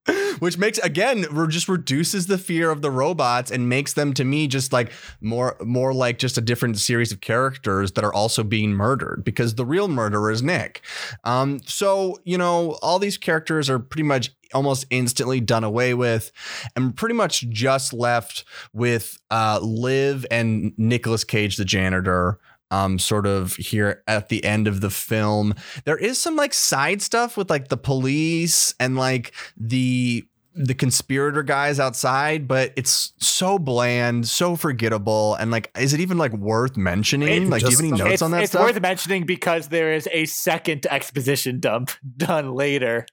[0.40, 4.48] Which makes again, just reduces the fear of the robots and makes them to me
[4.48, 4.92] just like
[5.22, 9.56] more more like just a different series of characters that are also being murdered because
[9.56, 10.82] the real murderer is Nick.
[11.24, 16.32] Um, so you know, all these characters are pretty much almost instantly done away with,
[16.76, 22.40] and pretty much just left with uh, Liv and Nicolas Cage, the janitor.
[22.72, 25.54] Um, sort of here at the end of the film,
[25.86, 31.44] there is some like side stuff with like the police and like the the conspirator
[31.44, 36.78] guys outside, but it's so bland, so forgettable, and like, is it even like worth
[36.78, 37.44] mentioning?
[37.44, 38.64] It like, do you have any notes on that it's stuff?
[38.64, 43.06] worth mentioning because there is a second exposition dump done later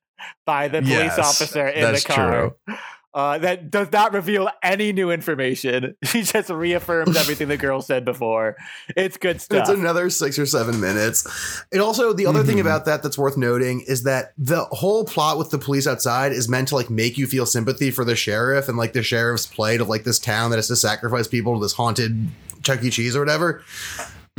[0.47, 2.53] by the police Yes, officer in the car.
[3.15, 5.95] Uh, that does not reveal any new information.
[6.05, 8.57] She just reaffirms everything the girl said before.
[8.97, 9.61] It's good stuff.
[9.61, 11.27] It's another six or seven minutes.
[11.73, 12.63] And also the other thing Mhm.
[12.63, 16.49] about that that's worth noting is that the whole plot with the police outside is
[16.49, 19.81] meant to like make you feel sympathy for the sheriff and like the sheriff's plight
[19.81, 22.29] of like this town that has to sacrifice people to this haunted
[22.63, 22.91] Chuck E.
[22.91, 23.63] Cheese or whatever.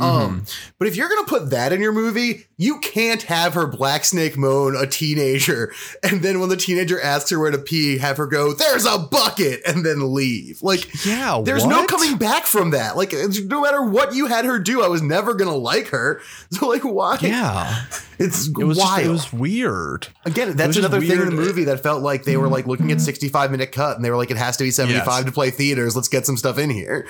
[0.00, 0.44] Um,
[0.80, 4.36] but if you're gonna put that in your movie, you can't have her black snake
[4.36, 5.72] moan a teenager,
[6.02, 8.98] and then when the teenager asks her where to pee, have her go, "There's a
[8.98, 10.60] bucket," and then leave.
[10.64, 12.96] Like, yeah, there's no coming back from that.
[12.96, 13.14] Like,
[13.44, 16.20] no matter what you had her do, I was never gonna like her.
[16.50, 17.18] So, like, why?
[17.20, 17.84] Yeah,
[18.18, 19.04] it's it was wild.
[19.04, 20.08] Just, it was weird.
[20.24, 21.24] Again, that's another thing in the.
[21.26, 21.36] Mm-hmm.
[21.36, 24.16] movie that felt like they were like looking at 65 minute cut, and they were
[24.16, 25.24] like, it has to be 75 Yes.
[25.24, 25.94] to play theaters.
[25.96, 27.06] Let's get some stuff in here.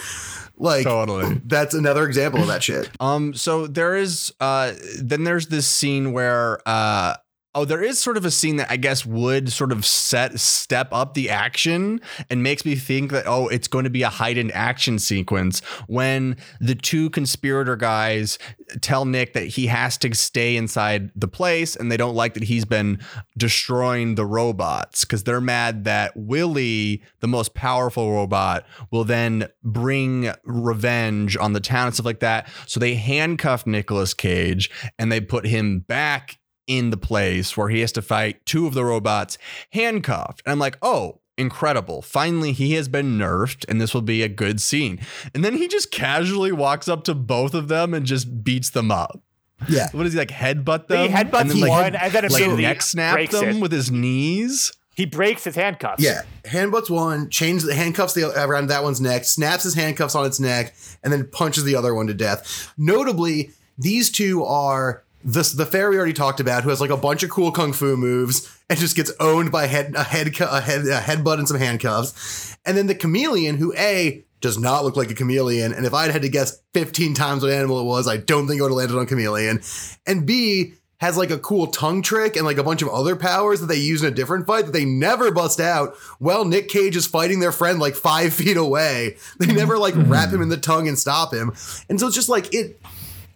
[0.57, 1.41] Like, Totally.
[1.45, 2.89] that's another example of that shit.
[3.01, 7.15] Um, so there is uh then there's this scene where uh
[7.55, 10.89] Oh, there is sort of a scene that I guess would sort of set step
[10.91, 14.53] up the action and makes me think that oh, it's going to be a heightened
[14.53, 18.39] action sequence when the two conspirator guys
[18.81, 22.45] tell Nick that he has to stay inside the place and they don't like that
[22.45, 22.99] he's been
[23.37, 30.33] destroying the robots because they're mad that Willy, the most powerful robot, will then bring
[30.45, 32.49] revenge on the town and stuff like that.
[32.67, 37.81] So they handcuff Nicolas Cage and they put him back in the place where he
[37.81, 39.39] has to fight two of the robots
[39.73, 40.43] handcuffed.
[40.45, 42.03] And I'm like, oh, incredible.
[42.03, 45.01] Finally, he has been nerfed, and this will be a good scene.
[45.35, 48.91] And then he just casually walks up to both of them and just beats them
[48.91, 49.21] up.
[49.69, 49.89] Yeah.
[49.93, 51.09] What is he like headbutt them?
[51.09, 53.61] He headbutts and then, like, one, and then like immediately neck snap them it.
[53.61, 54.73] with his knees.
[54.97, 56.01] He breaks his handcuffs.
[56.03, 60.25] Yeah, handbutts one, changes the handcuffs the, around that one's neck, snaps his handcuffs on
[60.25, 62.73] its neck, and then punches the other one to death.
[62.79, 66.97] Notably, these two are this the fairy we already talked about, who has like a
[66.97, 70.61] bunch of cool kung fu moves and just gets owned by head a head a
[70.61, 74.97] head a headbutt and some handcuffs, and then the chameleon, who a does not look
[74.97, 78.07] like a chameleon, and if I'd had to guess 15 times what animal it was,
[78.07, 79.63] I don't think I would have landed on chameleon,
[80.07, 83.61] and b has like a cool tongue trick and like a bunch of other powers
[83.61, 86.97] that they use in a different fight that they never bust out while Nick Cage
[86.97, 89.17] is fighting their friend like five feet away.
[89.39, 90.37] They never like wrap mm-hmm.
[90.37, 91.53] him in the tongue and stop him.
[91.89, 92.81] And so it's just like it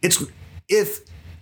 [0.03, 0.25] it's
[0.69, 1.01] if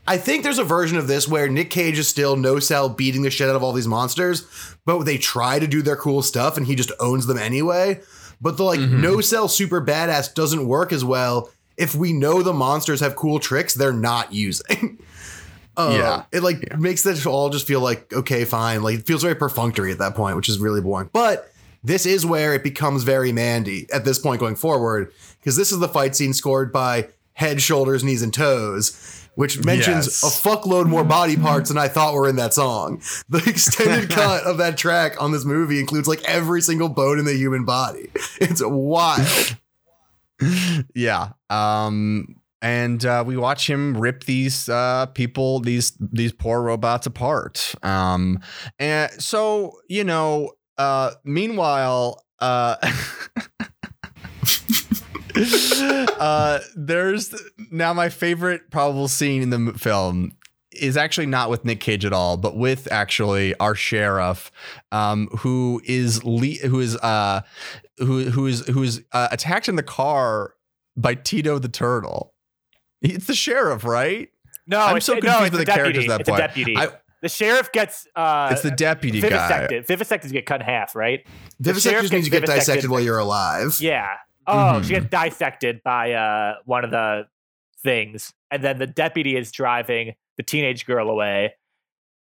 [0.09, 3.23] I think there's a version of this where Nick Cage is still no cell beating
[3.23, 4.47] the shit out of all these monsters,
[4.85, 8.01] but they try to do their cool stuff and he just owns them anyway.
[8.41, 12.53] But the like no cell super badass doesn't work as well if we know the
[12.53, 14.99] monsters have cool tricks they're not using.
[15.77, 16.25] Uh, Yeah.
[16.33, 18.83] It like makes that all just feel like, okay, fine.
[18.83, 21.11] Like it feels very perfunctory at that point, which is really boring.
[21.13, 21.53] But
[21.85, 25.79] this is where it becomes very Mandy at this point going forward, because this is
[25.79, 30.22] the fight scene scored by head, shoulders, knees, and toes, which mentions Yes.
[30.24, 33.01] a fuckload more body parts than I thought were in that song.
[33.28, 37.24] The extended cut of that track on this movie includes like every single bone in
[37.24, 38.11] the human body.
[38.41, 39.57] It's wild.
[40.95, 41.28] Yeah.
[41.49, 47.74] Um and uh, we watch him rip these uh, people, these these poor robots apart.
[47.82, 48.41] Um,
[48.78, 52.24] and so you know, uh, meanwhile,
[56.18, 57.34] uh, there's
[57.70, 60.32] now my favorite probable scene in the film
[60.72, 64.51] is actually not with Nick Cage at all, but with actually our sheriff,
[64.93, 67.43] um, who is le- who is uh,
[67.99, 70.55] who who is who is uh, attacked in the car
[70.97, 72.34] by Tito the turtle.
[73.03, 74.28] It's the sheriff, right?
[74.66, 76.43] No, I'm so confused it's with a the characters at that it's point.
[76.43, 76.76] a deputy.
[76.76, 76.89] I-
[77.22, 79.28] the sheriff gets uh, it's the deputy guy.
[79.30, 79.87] vivisected.
[79.87, 81.26] Vivisectors get cut in half, right?
[81.59, 83.78] The Vivisection sheriff just means you get dissected while you're alive.
[83.80, 84.16] Yeah.
[84.47, 84.94] Oh, she Mhm.
[85.01, 87.26] gets dissected by uh, one of the
[87.82, 91.55] things, and then the deputy is driving the teenage girl away,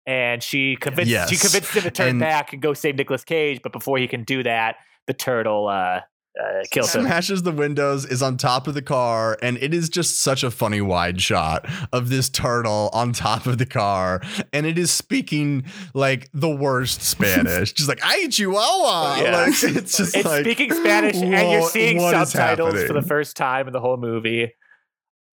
[0.06, 1.42] and she convinces she Yes.
[1.42, 3.62] convinces him to turn And- back and go save Nicolas Cage.
[3.62, 6.02] But before he can do that, the turtle uh,
[6.42, 7.04] uh, kills him.
[7.04, 10.52] Smashes the windows, is on top of the car, and it is just such a
[10.52, 14.22] funny wide shot of this turtle on top of the car,
[14.54, 15.64] and it is speaking
[15.94, 19.38] like the worst Spanish, just like "Ay chihuahua." Yeah.
[19.38, 23.68] Like, it's just It's like speaking Spanish, and you're seeing subtitles for the first time
[23.68, 24.54] in the whole movie.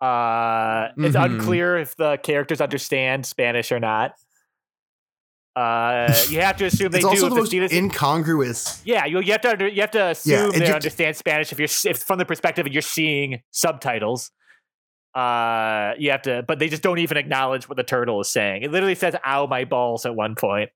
[0.00, 1.24] Uh, it's Mhm.
[1.24, 4.12] unclear if the characters understand Spanish or not.
[5.56, 7.10] Uh, you have to assume they It's do.
[7.10, 8.82] also the most students- incongruous.
[8.84, 11.58] yeah, you, you have to under, you have to assume and they understand Spanish if
[11.58, 14.30] you're if from the perspective of you're seeing subtitles.
[15.14, 18.64] Uh, you have to, but they just don't even acknowledge what the turtle is saying.
[18.64, 20.68] It literally says "ow my balls" at one point.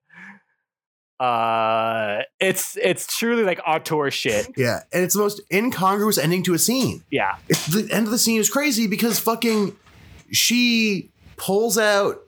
[1.18, 4.48] Uh, it's it's truly like auteur shit.
[4.56, 7.04] Yeah, and it's the most incongruous ending to a scene.
[7.10, 9.76] Yeah, It's, the end of the scene is crazy because fucking
[10.32, 12.20] she pulls out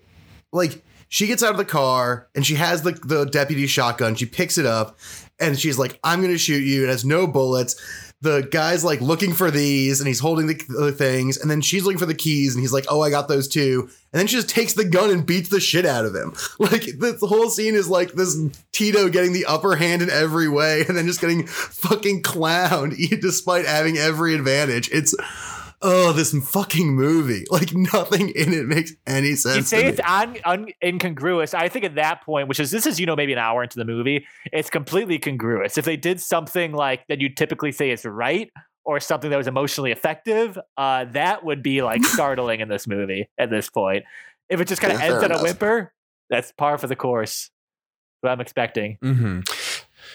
[0.53, 0.83] like
[1.13, 4.15] she gets out of the car and she has the the deputy shotgun.
[4.15, 4.99] She picks it up
[5.39, 7.77] and she's like, "I'm gonna shoot you." It has no bullets.
[8.23, 11.85] The guy's like looking for these and he's holding the, the things, and then she's
[11.85, 14.37] looking for the keys and he's like, "Oh, I got those too." And then she
[14.37, 16.33] just takes the gun and beats the shit out of him.
[16.59, 18.35] Like the whole scene is like this
[18.73, 23.67] Tito getting the upper hand in every way, and then just getting fucking clowned despite
[23.67, 24.89] having every advantage.
[24.91, 25.15] It's
[25.83, 27.45] oh, this fucking movie.
[27.51, 29.57] Like nothing in it makes any sense.
[29.57, 30.05] you say to it's me.
[30.07, 31.55] un, un, incongruous.
[31.55, 33.77] I think at that point, which is this is you know maybe an hour into
[33.79, 35.77] the movie, it's completely congruous.
[35.79, 38.51] If they did something like that, you'd typically say is right.
[38.85, 43.29] Or something that was emotionally effective, uh, that would be like startling in this movie
[43.39, 44.03] at this point.
[44.49, 45.93] If it just kind of Yeah, ends fair on a whimper,
[46.29, 47.51] that's par for the course.
[48.23, 48.99] What I'm expecting.
[49.01, 49.41] hmm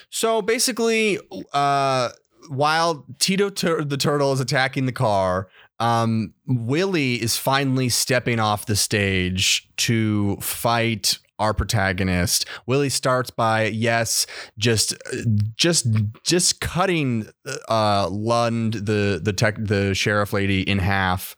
[0.09, 1.17] So basically,
[1.53, 2.09] uh,
[2.49, 8.65] while Tito Tur- the turtle is attacking the car, um, Willy is finally stepping off
[8.65, 12.45] the stage to fight our protagonist.
[12.65, 14.25] Willie starts by yes,
[14.57, 14.95] just
[15.55, 15.87] just
[16.23, 17.29] just cutting
[17.69, 21.35] uh Lund the the tech the sheriff lady in half.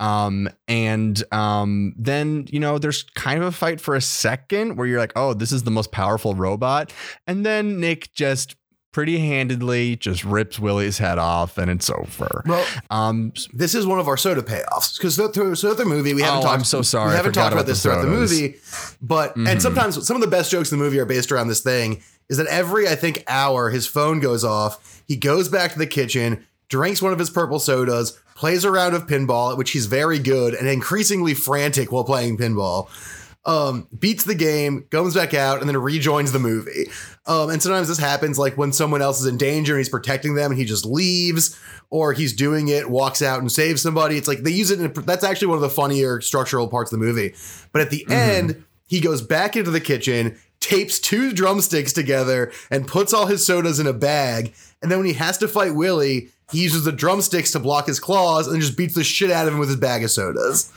[0.00, 4.86] Um and um then you know there's kind of a fight for a second where
[4.86, 6.92] you're like, "Oh, this is the most powerful robot."
[7.26, 8.56] And then Nick just
[8.90, 12.42] pretty handedly just rips Willy's head off and it's over.
[12.46, 16.22] Well, Um this is one of our soda payoffs because throughout throughout the movie we
[16.22, 16.58] haven't Oh, talked.
[16.58, 17.10] I'm so sorry.
[17.10, 18.56] We haven't talked about about this the throughout the movie,
[19.02, 19.48] but Mhm.
[19.48, 22.02] and sometimes some of the best jokes in the movie are based around this thing.
[22.30, 25.00] is that every I think hour his phone goes off.
[25.06, 28.94] He goes back to the kitchen, drinks one of his purple sodas, plays a round
[28.94, 32.88] of pinball, at which he's very good and increasingly frantic while playing pinball.
[33.46, 36.90] Um, beats the game, goes back out, and then rejoins the movie.
[37.24, 40.34] Um, and sometimes this happens like when someone else is in danger and he's protecting
[40.34, 41.58] them and he just leaves,
[41.88, 44.18] or he's doing it, walks out and saves somebody.
[44.18, 44.80] It's like they use it.
[44.80, 47.34] In, that's actually one of the funnier structural parts of the movie.
[47.72, 52.86] But at the end, he goes back into the kitchen, tapes two drumsticks together, and
[52.86, 54.52] puts all his sodas in a bag.
[54.82, 58.00] And then when he has to fight Willy, he uses the drumsticks to block his
[58.00, 60.70] claws and just beats the shit out of him with his bag of sodas.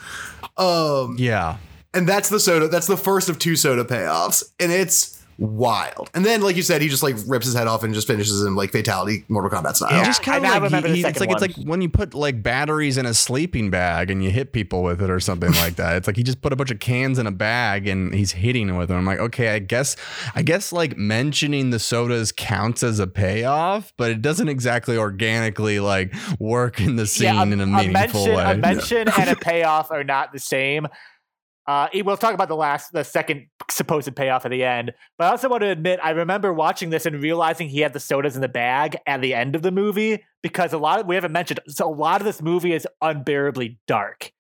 [0.58, 1.58] Um, Yeah.
[1.94, 2.68] And that's the soda.
[2.68, 6.08] That's the first of two soda payoffs, and it's wild.
[6.14, 8.44] And then, like you said, he just like rips his head off and just finishes
[8.44, 9.92] him like fatality Mortal Kombat style.
[9.92, 10.04] Yeah.
[10.04, 12.44] just kind of like he- he- it's second like it's like when you put like
[12.44, 15.96] batteries in a sleeping bag and you hit people with it or something like that.
[15.96, 18.68] It's like he just put a bunch of cans in a bag and he's hitting
[18.68, 18.98] them with them.
[19.00, 19.96] I'm like, okay, I guess
[20.36, 25.80] I guess like mentioning the sodas counts as a payoff, but it doesn't exactly organically
[25.80, 28.52] like work in the scene a, in a meaningful mention, way.
[28.52, 30.88] A mention and a payoff are not the same.
[31.72, 34.92] Uh, we'll talk about the last, the second supposed payoff at the end.
[35.18, 38.00] But I also want to admit, I remember watching this and realizing he had the
[38.02, 41.16] sodas in the bag at the end of the movie because a lot of we
[41.16, 41.62] haven't mentioned.
[41.70, 44.34] So a lot of this movie is unbearably dark,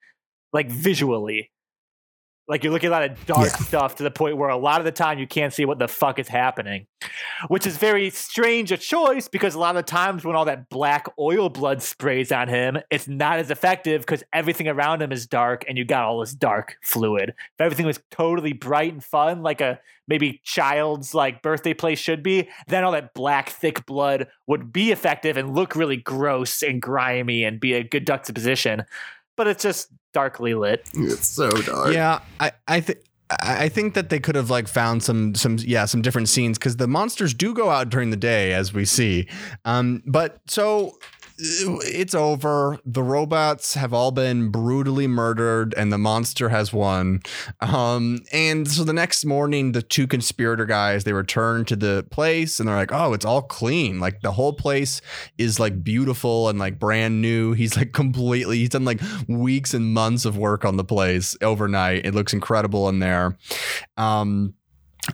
[0.51, 1.51] like visually.
[2.51, 3.65] Like you're looking at a lot of dark Yeah.
[3.65, 5.87] stuff to the point where a lot of the time you can't see what the
[5.87, 6.85] fuck is happening,
[7.47, 10.67] which is very strange a choice because a lot of the times when all that
[10.67, 15.25] black oil blood sprays on him, it's not as effective because everything around him is
[15.25, 17.29] dark and you got all this dark fluid.
[17.29, 19.79] If everything was totally bright and fun, like a
[20.09, 24.91] maybe child's like birthday play should be, then all that black thick blood would be
[24.91, 28.83] effective and look really gross and grimy and be a good juxtaposition.
[29.41, 30.87] But it's just darkly lit.
[30.93, 31.95] It's so dark.
[31.95, 32.99] Yeah, I I think.
[33.31, 36.59] I I think that they could have like found some some yeah some different scenes
[36.59, 39.27] because the monsters do go out during the day as we see,
[39.65, 40.03] um.
[40.05, 40.99] But so
[41.43, 42.77] it's over.
[42.85, 47.21] The robots have all been brutally murdered, and the monster has won.
[47.59, 48.19] Um.
[48.31, 52.69] And so the next morning, the two conspirator guys they return to the place, and
[52.69, 53.99] they're like, "Oh, it's all clean.
[53.99, 55.01] Like the whole place
[55.37, 58.57] is like beautiful and like brand new." He's like completely.
[58.59, 62.05] He's done like weeks and months of work on the place overnight.
[62.05, 63.37] It looks incredible in there.
[63.97, 64.53] Um,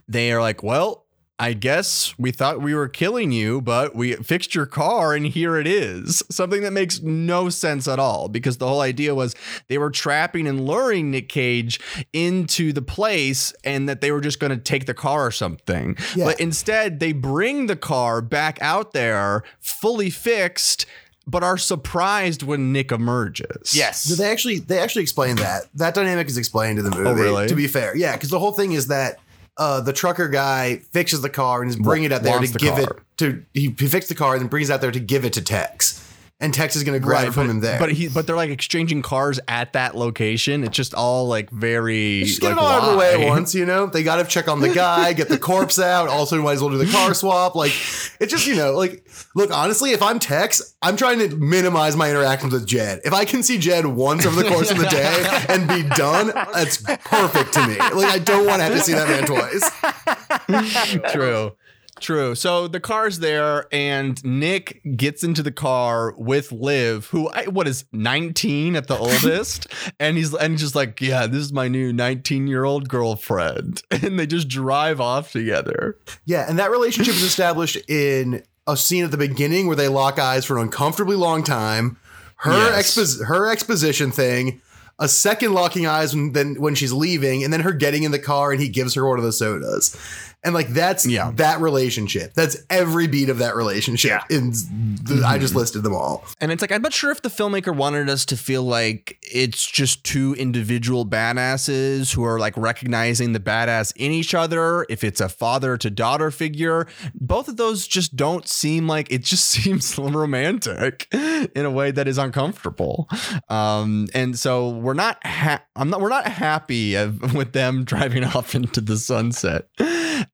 [0.07, 1.06] they are like, well,
[1.39, 5.57] I guess we thought we were killing you, but we fixed your car and here
[5.57, 6.23] it is.
[6.31, 9.35] Something that makes no sense at all because the whole idea was
[9.67, 11.79] they were trapping and luring Nick Cage
[12.11, 15.95] into the place and that they were just going to take the car or something.
[16.15, 16.25] Yeah.
[16.25, 20.87] But instead, they bring the car back out there fully fixed,
[21.27, 23.75] but are surprised when Nick emerges.
[23.75, 24.05] Yes.
[24.05, 25.67] So they actually they actually explain that.
[25.75, 27.09] That dynamic is explained in the oh, movie.
[27.09, 27.47] Oh, really?
[27.47, 29.19] To be fair, yeah, because the whole thing is that
[29.57, 32.59] uh, the trucker guy fixes the car and is bringing it out there to the
[32.59, 32.83] give car.
[32.83, 33.43] it to.
[33.53, 35.41] He, he fixed the car and then brings it out there to give it to
[35.41, 36.06] Tex,
[36.39, 37.79] and Tex is going to grab it from but, him there.
[37.79, 40.63] But he, but they're like exchanging cars at that location.
[40.63, 43.27] It's just all like very Just get like, it all out of the way at
[43.27, 43.87] once, you know.
[43.87, 46.09] They got to check on the guy, get the corpse out.
[46.09, 47.55] Also, might as well do the car swap.
[47.55, 47.71] Like,
[48.19, 52.09] it's just you know, like, look, honestly, if I'm Tex, I'm trying to minimize my
[52.09, 53.01] interactions with Jed.
[53.03, 56.27] If I can see Jed once over the course of the day and be done,
[56.53, 57.77] that's perfect to me.
[57.77, 61.11] Like, I don't want to have to see that man twice.
[61.11, 61.53] True.
[61.99, 62.35] True.
[62.35, 67.67] So the car's there, and Nick gets into the car with Liv, who I, what
[67.67, 69.67] is 19 at the oldest,
[69.99, 73.81] and he's and he's just like, yeah, this is my new 19 year old girlfriend,
[73.91, 75.97] and they just drive off together.
[76.25, 80.19] Yeah, and that relationship is established in a scene at the beginning where they lock
[80.19, 81.97] eyes for an uncomfortably long time.
[82.41, 82.95] Her Yes.
[82.95, 84.61] expos- her exposition thing,
[84.99, 88.19] a second locking eyes when then when she's leaving, and then her getting in the
[88.19, 89.97] car and he gives her one of the sodas.
[90.43, 91.31] And like that's Yeah.
[91.35, 92.33] that relationship.
[92.33, 94.09] That's every beat of that relationship.
[94.11, 94.23] Yeah.
[94.37, 96.23] In the, I just listed them all.
[96.39, 99.69] And it's like, I'm not sure if the filmmaker wanted us to feel like it's
[99.69, 105.19] just two individual badasses who are like recognizing the badass in each other, if it's
[105.19, 106.87] a father to daughter figure.
[107.15, 112.07] Both of those just don't seem like it just seems romantic in a way that
[112.07, 113.09] is uncomfortable.
[113.49, 118.23] Um, and so we're not, ha- I'm not, we're not happy of, with them driving
[118.23, 119.65] off into the sunset.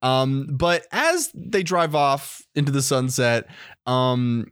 [0.02, 3.48] Um, but as they drive off into the sunset,
[3.86, 4.52] um,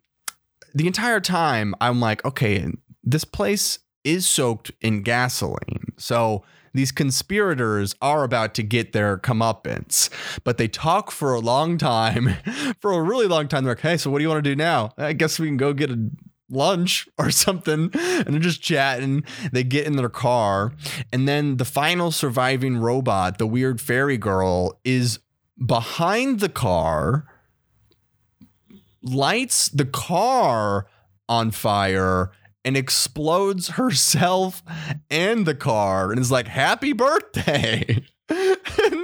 [0.73, 2.65] the entire time I'm like, okay,
[3.03, 5.93] this place is soaked in gasoline.
[5.97, 10.09] So these conspirators are about to get their comeuppance,
[10.43, 12.35] but they talk for a long time,
[12.79, 13.63] for a really long time.
[13.63, 14.91] They're like, hey, so what do you want to do now?
[14.97, 16.09] I guess we can go get a
[16.51, 17.89] lunch or something.
[17.93, 19.23] And they're just chatting.
[19.51, 20.73] They get in their car.
[21.11, 25.19] And then the final surviving robot, the weird fairy girl, is
[25.63, 27.25] behind the car,
[29.01, 30.87] lights the car
[31.27, 32.31] on fire
[32.63, 34.61] and explodes herself
[35.09, 38.03] and the car and is like, Happy birthday.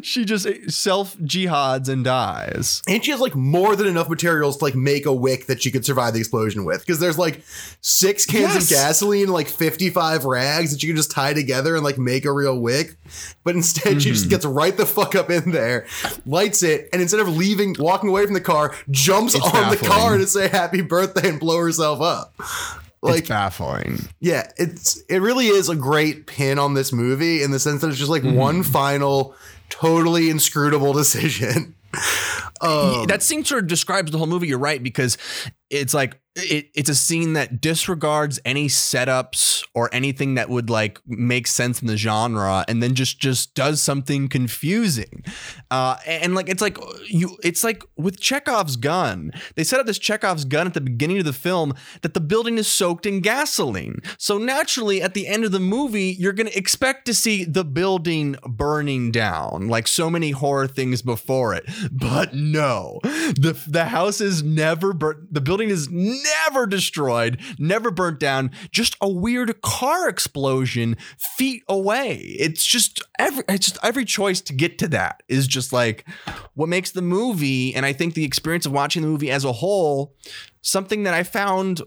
[0.06, 2.82] she just self jihads and dies.
[2.88, 5.70] And she has like more than enough materials to like make a wick that she
[5.70, 6.80] could survive the explosion with.
[6.80, 7.42] Because there's like
[7.80, 8.62] six cans Yes.
[8.64, 12.32] of gasoline, like 55 rags that you can just tie together and like make a
[12.32, 12.96] real wick.
[13.44, 14.30] But instead, she just Mm-hmm.
[14.30, 15.86] gets right the fuck up in there,
[16.26, 19.76] lights it, and instead of leaving, walking away from the car, jumps It's on the
[19.76, 22.34] car to say happy birthday and blow herself up.
[23.02, 23.98] Like it's baffling.
[24.20, 27.88] yeah, it's it really is a great pin on this movie in the sense that
[27.88, 28.36] it's just like Mm-hmm.
[28.36, 29.34] one final,
[29.70, 31.74] totally inscrutable decision.
[32.60, 34.48] Um, that scene sort of describes the whole movie.
[34.48, 35.16] You're right because
[35.70, 41.00] it's like it, it's a scene that disregards any setups or anything that would like
[41.06, 45.24] make sense in the genre, and then just just does something confusing.
[45.70, 46.78] Uh, and, and, like it's like
[47.08, 49.32] you, it's like with Chekhov's gun.
[49.56, 52.58] They set up this Chekhov's gun at the beginning of the film that the building
[52.58, 54.00] is soaked in gasoline.
[54.18, 58.36] So naturally, at the end of the movie, you're to expect to see the building
[58.46, 61.64] burning down, like so many horror things before it.
[61.90, 65.32] But no, the the house is never burnt.
[65.34, 65.88] The building is
[66.22, 68.50] never destroyed, never burnt down.
[68.70, 70.96] Just a weird car explosion
[71.36, 72.16] feet away.
[72.38, 76.06] It's just every it's just every choice to get to that is just like
[76.54, 79.52] what makes the movie, and I think the experience of watching the movie as a
[79.52, 80.14] whole,
[80.62, 81.82] something that I found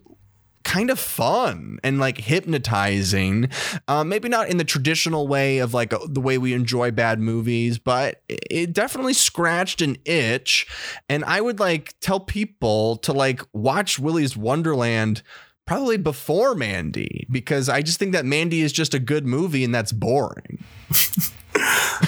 [0.73, 3.47] kind of fun and like hypnotizing.
[3.87, 7.19] Uh, maybe not in the traditional way of like uh, the way we enjoy bad
[7.19, 10.65] movies, but it- it definitely scratched an itch.
[11.09, 15.21] And I would like tell people to like watch Willy's Wonderland
[15.65, 19.73] probably before Mandy because I just think that Mandy is just a good movie and
[19.75, 20.63] that's boring.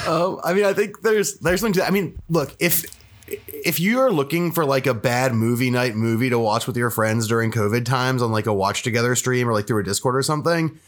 [0.07, 1.87] Um, I mean, I think there's there's something to.
[1.87, 2.83] I mean, look, if
[3.27, 6.89] if you are looking for like a bad movie night movie to watch with your
[6.89, 10.15] friends during COVID times on like a watch together stream or like through a Discord
[10.15, 10.79] or something,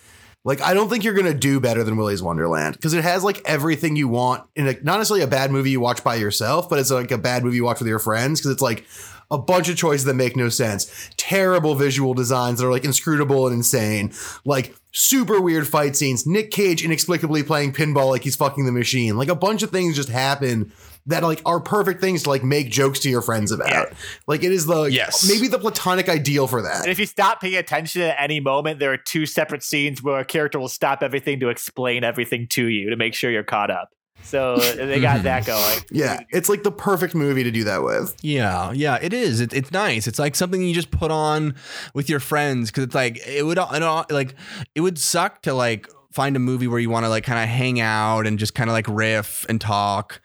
[0.43, 3.41] like I don't think you're gonna do better than Willy's Wonderland because it has like
[3.45, 6.79] everything you want in a not necessarily a bad movie you watch by yourself, but
[6.79, 8.85] it's like a bad movie you watch with your friends because it's like
[9.29, 13.47] a bunch of choices that make no sense, terrible visual designs that are like inscrutable
[13.47, 14.13] and insane,
[14.45, 19.17] like super weird fight scenes, Nick Cage inexplicably playing pinball like he's fucking the machine,
[19.17, 20.71] like a bunch of things just happen
[21.07, 23.69] that like are perfect things to like make jokes to your friends about.
[23.69, 23.85] Yeah.
[24.27, 25.27] Like it is the Yes.
[25.27, 26.81] maybe the platonic ideal for that.
[26.83, 30.19] And if you stop paying attention at any moment, there are two separate scenes where
[30.19, 33.71] a character will stop everything to explain everything to you to make sure you're caught
[33.71, 33.89] up.
[34.23, 35.79] So they got that going.
[35.91, 38.15] Yeah, it's like the perfect movie to do that with.
[38.21, 39.39] Yeah, yeah, it is.
[39.39, 40.07] It, it's nice.
[40.07, 41.55] It's like something you just put on
[41.93, 44.33] with your friends because it's like it would, it, all- like
[44.75, 47.47] it would suck to like find a movie where you want to like kind of
[47.47, 50.19] hang out and just kind of like riff and talk,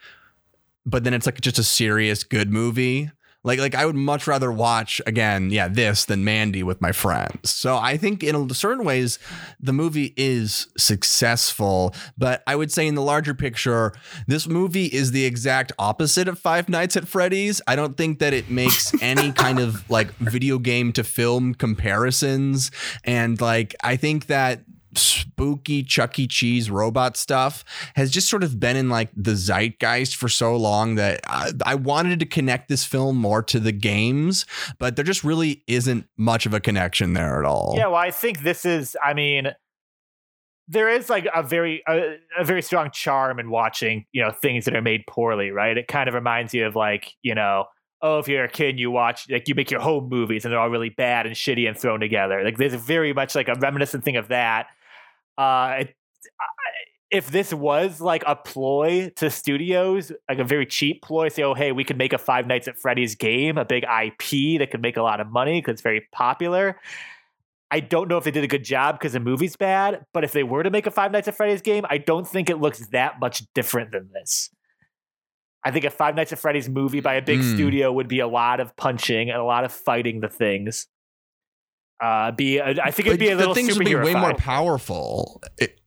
[0.84, 3.10] but then it's like just a serious good movie.
[3.44, 7.50] Like like I would much rather watch again, yeah, this than Mandy with my friends.
[7.50, 9.18] So I think in certain ways
[9.58, 13.92] the movie is successful, but I would say in the larger picture,
[14.28, 17.60] this movie is the exact opposite of Five Nights at Freddy's.
[17.66, 22.70] I don't think that it makes any kind of like video game to film comparisons
[23.02, 24.60] and like I think that
[24.94, 26.26] spooky Chuck E.
[26.26, 27.64] Cheese robot stuff
[27.96, 31.74] has just sort of been in like the zeitgeist for so long that I, I
[31.74, 34.46] wanted to connect this film more to the games,
[34.78, 37.74] but there just really isn't much of a connection there at all.
[37.76, 38.96] Yeah, well, I think this is.
[39.02, 39.52] I mean,
[40.68, 44.64] there is like a very a, a very strong charm in watching you know things
[44.64, 45.76] that are made poorly, right?
[45.76, 47.66] It kind of reminds you of like you know.
[48.04, 50.58] Oh, if you're a kid, you watch like you make your home movies, and they're
[50.58, 52.42] all really bad and shitty and thrown together.
[52.42, 54.66] Like there's very much like a reminiscent thing of that.
[55.38, 55.94] Uh, it,
[56.40, 56.44] I-
[57.10, 61.52] if this was like a ploy to studios, like a very cheap ploy, say, oh,
[61.52, 64.80] hey, we could make a Five Nights at Freddy's game, a big IP that could
[64.80, 66.80] make a lot of money because it's very popular.
[67.70, 70.32] I don't know if they did a good job because the movie's bad, but if
[70.32, 72.86] they were to make a Five Nights at Freddy's game, I don't think it looks
[72.88, 74.48] that much different than this.
[75.64, 77.54] I think a Five Nights at Freddy's movie by a big Mm.
[77.54, 80.86] studio would be a lot of punching and a lot of fighting the things.
[82.02, 84.30] Uh, be a, I think it'd be a little the things would be way more
[84.32, 84.38] superhero-fied.
[84.38, 85.40] powerful.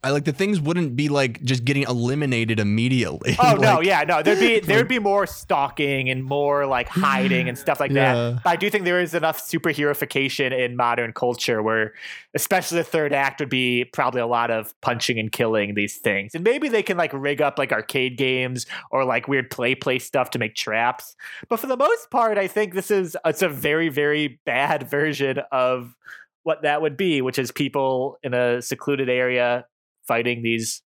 [0.05, 3.35] I like the things wouldn't be like just getting eliminated immediately.
[3.39, 4.21] Oh no, yeah, no.
[4.21, 8.13] There'd be there'd be more stalking and more like hiding and stuff like Yeah.
[8.13, 8.43] that.
[8.43, 11.93] But I do think there is enough superheroification in modern culture where,
[12.35, 16.35] especially the third act, would be probably a lot of punching and killing these things.
[16.35, 19.97] And maybe they can like rig up like arcade games or like weird play play
[19.97, 21.15] stuff to make traps.
[21.49, 25.39] But for the most part, I think this is it's a very very bad version
[25.51, 25.95] of
[26.43, 29.65] what that would be, which is people in a secluded area
[30.07, 30.81] fighting these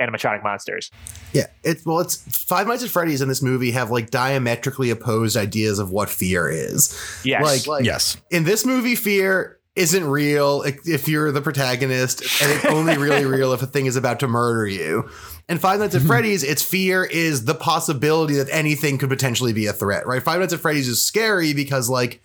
[0.00, 0.90] animatronic monsters.
[1.32, 5.36] Yeah, it's well, it's Five Nights at Freddy's in this movie have like diametrically opposed
[5.36, 6.98] ideas of what fear is.
[7.24, 7.66] Yes.
[7.66, 8.16] Like, yes.
[8.30, 13.24] in this movie, fear isn't real if if you're the protagonist, and it's only really
[13.24, 15.08] real if a thing is about to murder you.
[15.48, 16.08] And Five Nights at mm-hmm.
[16.08, 20.22] Freddy's, its fear is the possibility that anything could potentially be a threat, right?
[20.22, 22.22] Five Nights at Freddy's is scary because like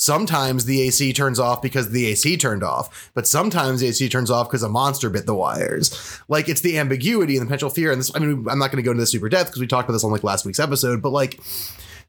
[0.00, 4.30] sometimes the AC turns off because the AC turned off, but sometimes the AC turns
[4.30, 6.18] off because a monster bit the wires.
[6.26, 7.92] Like it's the ambiguity and the potential fear.
[7.92, 9.66] And this, I mean, I'm not going to go into this super depth because we
[9.66, 11.38] talked about this on like last week's episode, but like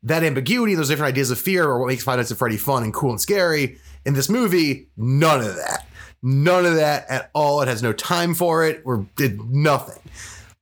[0.03, 2.83] that ambiguity, those different ideas of fear are what makes Five Nights at Freddy fun
[2.83, 3.77] and cool and scary.
[4.05, 5.85] In this movie, none of that.
[6.23, 7.61] None of that at all.
[7.61, 8.81] It has no time for it.
[8.85, 10.01] Or did nothing.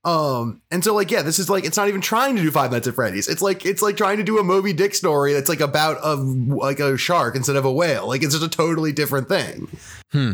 [0.05, 2.71] Um, and so like, yeah, this is like it's not even trying to do Five
[2.71, 3.27] Nights at Freddy's.
[3.27, 6.15] It's like it's like trying to do a Moby Dick story that's like about a
[6.15, 8.07] like a shark instead of a whale.
[8.07, 9.67] Like it's just a totally different thing.
[10.11, 10.33] Hmm.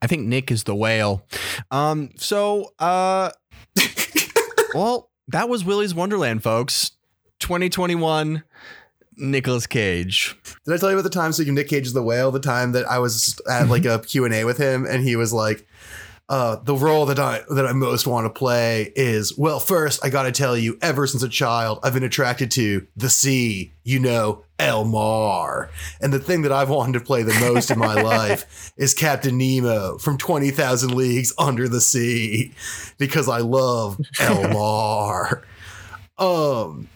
[0.00, 1.24] I think Nick is the whale.
[1.70, 3.30] Um, so uh
[4.74, 6.92] well, that was Willy's Wonderland, folks.
[7.40, 8.42] 2021
[9.16, 10.36] Nicolas Cage.
[10.64, 12.30] Did I tell you about the time speaking of Nick Cage is the whale?
[12.30, 15.16] The time that I was at like a Q and A with him, and he
[15.16, 15.66] was like,
[16.28, 19.60] uh, "The role that I that I most want to play is well.
[19.60, 23.08] First, I got to tell you, ever since a child, I've been attracted to the
[23.08, 23.72] sea.
[23.84, 25.70] You know, El Mar.
[26.00, 29.38] And the thing that I've wanted to play the most in my life is Captain
[29.38, 32.52] Nemo from Twenty Thousand Leagues Under the Sea,
[32.98, 35.44] because I love El Mar.
[36.18, 36.88] Um."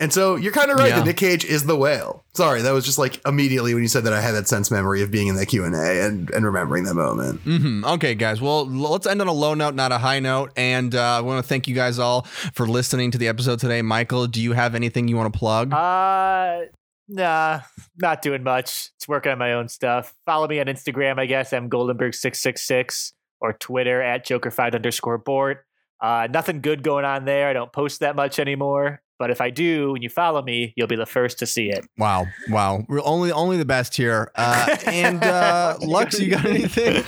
[0.00, 0.96] And so you're kind of right Yeah.
[1.00, 2.24] that Nick Cage is the whale.
[2.34, 5.02] Sorry, that was just like immediately when you said that I had that sense memory
[5.02, 7.40] of being in that Q and A and and remembering that moment.
[7.40, 8.40] hmm Okay, guys.
[8.40, 10.52] Well, let's end on a low note, not a high note.
[10.56, 12.22] And uh, I want to thank you guys all
[12.54, 13.82] for listening to the episode today.
[13.82, 15.72] Michael, do you have anything you want to plug?
[15.72, 16.60] Uh,
[17.08, 17.60] nah,
[17.96, 18.90] not doing much.
[18.96, 20.14] It's working on my own stuff.
[20.26, 21.52] Follow me on Instagram, I guess.
[21.52, 25.58] I'm Goldenberg666 or Twitter at Joker5 underscore board.
[26.00, 27.48] Uh, nothing good going on there.
[27.48, 29.02] I don't post that much anymore.
[29.18, 31.84] But if I do, and you follow me, you'll be the first to see it.
[31.98, 32.84] wow, wow.
[32.88, 34.30] We're only only the best here.
[34.36, 37.02] Uh, and uh, Lux, you got anything?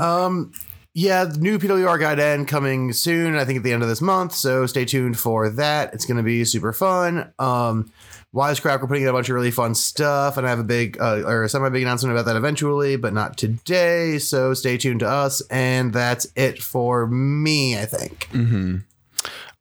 [0.00, 0.52] Um,
[0.94, 3.36] yeah, the new PWR Guide N coming soon.
[3.36, 4.32] I think at the end of this month.
[4.32, 5.92] So stay tuned for that.
[5.94, 7.32] It's going to be super fun.
[7.38, 7.90] Um,
[8.32, 11.00] Wisecrack, we're putting out a bunch of really fun stuff, and I have a big
[11.00, 14.18] uh, or semi big announcement about that eventually, but not today.
[14.18, 17.78] So stay tuned to us, and that's it for me.
[17.78, 18.24] I think.
[18.32, 18.78] hmm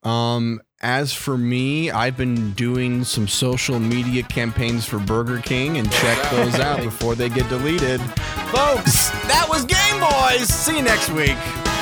[0.03, 5.89] Um, as for me, I've been doing some social media campaigns for Burger King and
[5.91, 8.01] check those out before they get deleted.
[8.51, 10.47] Folks, that was Game Boys.
[10.49, 11.72] See you next week.